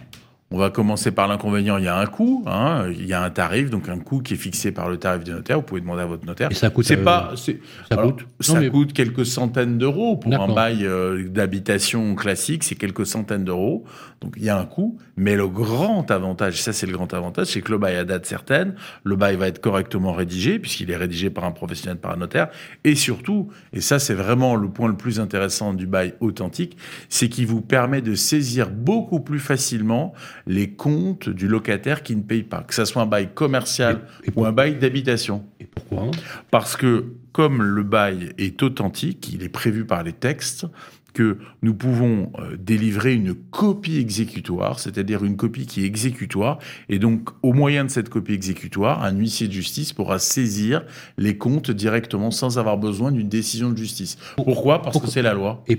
[0.53, 1.79] on va commencer par l'inconvénient.
[1.79, 4.35] Il y a un coût, hein, il y a un tarif, donc un coût qui
[4.35, 5.57] est fixé par le tarif du notaire.
[5.57, 6.51] Vous pouvez demander à votre notaire.
[6.51, 6.85] Et ça coûte.
[6.85, 7.53] C'est euh, pas, ça
[7.91, 8.27] alors, coûte.
[8.41, 13.07] ça Non, mais- coûte quelques centaines d'euros pour un bail euh, d'habitation classique, c'est quelques
[13.07, 13.85] centaines d'euros.
[14.21, 17.49] Donc il y a un coût, mais le grand avantage, ça c'est le grand avantage,
[17.49, 20.97] c'est que le bail à date certaine, le bail va être correctement rédigé puisqu'il est
[20.97, 22.49] rédigé par un professionnel, par un notaire,
[22.85, 26.77] et surtout, et ça c'est vraiment le point le plus intéressant du bail authentique,
[27.09, 30.13] c'est qu'il vous permet de saisir beaucoup plus facilement
[30.47, 34.29] les comptes du locataire qui ne paye pas, que ça soit un bail commercial Et-
[34.29, 35.45] et ou un bail d'habitation.
[35.61, 36.11] Et pourquoi?
[36.51, 40.67] Parce que comme le bail est authentique, il est prévu par les textes,
[41.15, 46.99] que nous pouvons euh, délivrer une copie exécutoire, c'est-à-dire une copie qui est exécutoire, et
[46.99, 50.85] donc au moyen de cette copie exécutoire, un huissier de justice pourra saisir
[51.19, 54.17] les comptes directement sans avoir besoin d'une décision de justice.
[54.37, 54.81] Pourquoi?
[54.81, 55.09] Parce Pourquoi?
[55.09, 55.63] que c'est la loi.
[55.69, 55.77] Et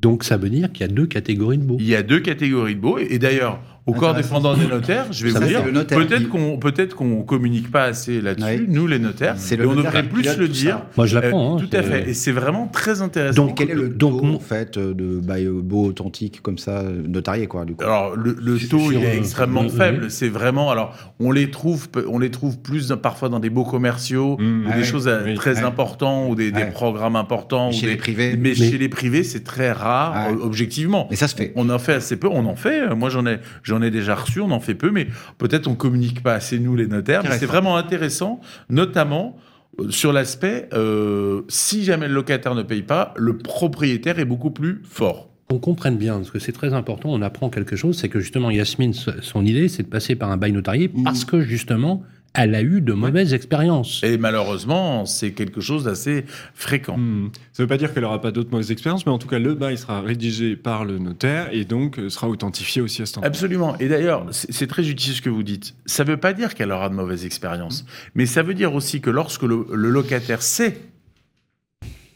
[0.00, 1.76] donc ça veut dire qu'il y a deux catégories de baux.
[1.80, 5.06] Il y a deux catégories de baux, et et d'ailleurs, au corps défendant des notaires,
[5.10, 8.46] je vais Ça, vous dire, le notaire peut-être qu'on peut-être qu'on communique pas assez là-dessus,
[8.60, 8.66] Oui.
[8.68, 10.76] nous les notaires, C'est et le on devrait plus le dire.
[10.78, 10.86] ça.
[10.96, 11.56] Moi je Euh, l'apprends.
[11.56, 12.10] hein, tout à fait.
[12.10, 13.46] Et c'est vraiment très intéressant.
[13.46, 16.78] Donc, Quel est le donc, taux, en fait, euh, de bail beau authentique, comme ça,
[16.80, 19.70] euh, notarié, quoi, du coup alors le, le Sur- taux il est euh, extrêmement oui.
[19.70, 20.10] faible.
[20.10, 23.64] C'est vraiment alors on les trouve on les trouve plus dans- parfois dans des beaux
[23.64, 24.42] commerciaux Mmh.
[24.66, 24.84] ou Ah des ouais.
[24.86, 25.34] choses euh, Oui.
[25.34, 25.62] très Ouais.
[25.64, 26.70] importants ou des, des Ouais.
[26.70, 28.30] programmes importants Chez ou les des- privés.
[28.36, 31.06] Mais, Mais- chez les privés c'est très rare euh, objectivement.
[31.10, 31.52] Mais ça se fait.
[31.56, 32.94] On en fait assez peu, on en fait.
[32.94, 35.06] Moi, j'en ai, j'en ai déjà reçu, on en fait peu, mais
[35.38, 37.22] peut-être on communique pas assez nous les notaires.
[37.22, 39.36] Mais c'est vraiment intéressant, notamment
[39.80, 44.50] euh, sur l'aspect euh, si jamais le locataire ne paye pas, le propriétaire est beaucoup
[44.50, 45.28] plus fort.
[45.48, 48.50] qu'on comprenne bien, parce que c'est très important, on apprend quelque chose, c'est que justement
[48.50, 51.04] Yasmine, son idée, c'est de passer par un bail notarié Mhm.
[51.04, 52.02] parce que justement,
[52.34, 54.02] elle a eu de mauvaises expériences.
[54.04, 56.24] Et malheureusement, c'est quelque chose d'assez
[56.54, 56.96] fréquent.
[56.96, 57.30] Hmm.
[57.52, 59.38] Ça ne veut pas dire qu'elle n'aura pas d'autres mauvaises expériences, mais en tout cas,
[59.38, 63.16] le bail sera rédigé par le notaire et donc euh, sera authentifié aussi à ce
[63.16, 63.26] moment.
[63.26, 63.78] Absolument.
[63.78, 65.74] Et d'ailleurs, c'est très utile ce que vous dites.
[65.86, 69.00] Ça ne veut pas dire qu'elle aura de mauvaises expériences, mais ça veut dire aussi
[69.00, 70.78] que lorsque le, le locataire sait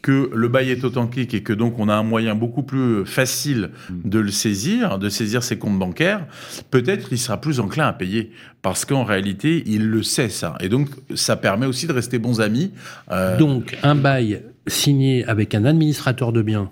[0.03, 3.71] que le bail est authentique et que donc on a un moyen beaucoup plus facile
[3.89, 6.27] de le saisir, de saisir ses comptes bancaires,
[6.69, 8.31] peut-être il sera plus enclin à payer
[8.61, 12.41] parce qu'en réalité il le sait ça et donc ça permet aussi de rester bons
[12.41, 12.71] amis.
[13.11, 16.69] Euh, Donc, un bail signé avec un administrateur de biens,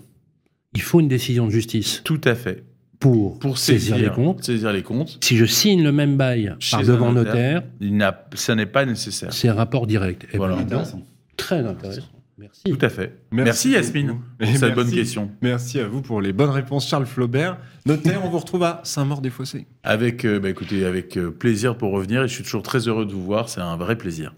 [0.75, 2.65] il faut une décision de justice tout à fait
[2.99, 4.43] pour, pour saisir, saisir, les comptes.
[4.43, 5.17] saisir les comptes.
[5.23, 7.61] Si je signe le même bail Chez par un devant notaire.
[7.79, 9.31] notaire, Il ça n'est pas nécessaire.
[9.33, 10.27] c'est rapport direct.
[10.33, 10.55] Et Voilà.
[10.57, 11.01] ben, Intéressant.
[11.37, 12.03] très intéressant.
[12.41, 12.63] Merci.
[12.63, 13.19] Tout à fait.
[13.31, 14.07] Merci, Yasmine
[14.39, 14.75] pour Et cette merci.
[14.75, 15.31] bonne question.
[15.43, 17.57] Merci à vous pour les bonnes réponses, Charles Flaubert.
[17.85, 19.67] Notaire, on vous retrouve à Saint-Maur-des-Fossés.
[19.83, 23.05] Avec, euh, bah, écoutez, avec euh, plaisir pour revenir et je suis toujours très heureux
[23.05, 23.47] de vous voir.
[23.47, 24.33] C'est un vrai plaisir.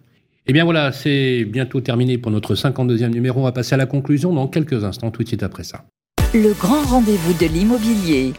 [0.47, 3.39] Eh bien voilà, c'est bientôt terminé pour notre 52e numéro.
[3.39, 5.85] On va passer à la conclusion dans quelques instants, tout de suite après ça.
[6.33, 8.33] Le grand rendez-vous de l'immobilier.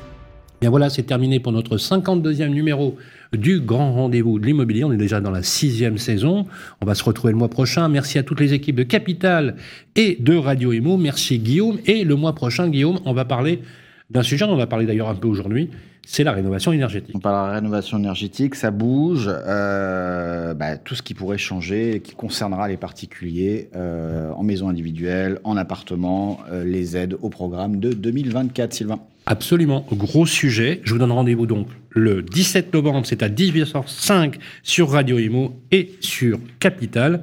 [0.61, 2.97] Bien voilà, c'est terminé pour notre 52e numéro
[3.37, 4.85] du Grand Rendez-vous de l'immobilier.
[4.85, 6.47] On est déjà dans la sixième saison.
[6.80, 7.89] On va se retrouver le mois prochain.
[7.89, 9.57] Merci à toutes les équipes de Capital
[9.97, 10.97] et de Radio Imo.
[10.97, 11.78] Merci Guillaume.
[11.87, 13.61] Et le mois prochain, Guillaume, on va parler
[14.11, 15.70] d'un sujet dont on va parler d'ailleurs un peu aujourd'hui.
[16.07, 17.15] C'est la rénovation énergétique.
[17.15, 19.29] On parle de la rénovation énergétique, ça bouge.
[19.29, 25.41] euh, bah, tout ce qui pourrait changer, qui concernera les particuliers euh, en maison individuelle,
[25.45, 28.99] en appartement, euh, les aides au programme de 2024, Sylvain.
[29.27, 30.81] Absolument, gros sujet.
[30.85, 35.95] Je vous donne rendez-vous donc le 17 novembre, c'est à 18h05 sur Radio Imo et
[36.01, 37.23] sur Capital.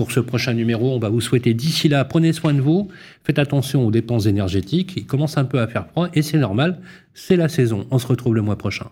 [0.00, 2.88] Pour ce prochain numéro, on va vous souhaiter d'ici là, prenez soin de vous,
[3.22, 6.80] faites attention aux dépenses énergétiques, il commence un peu à faire froid et c'est normal,
[7.12, 7.84] c'est la saison.
[7.90, 8.86] On se retrouve le mois prochain.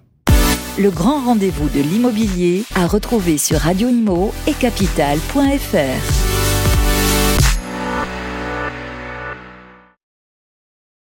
[0.78, 6.27] Le grand rendez-vous de l'immobilier à retrouver sur Radio Imo et capital.fr.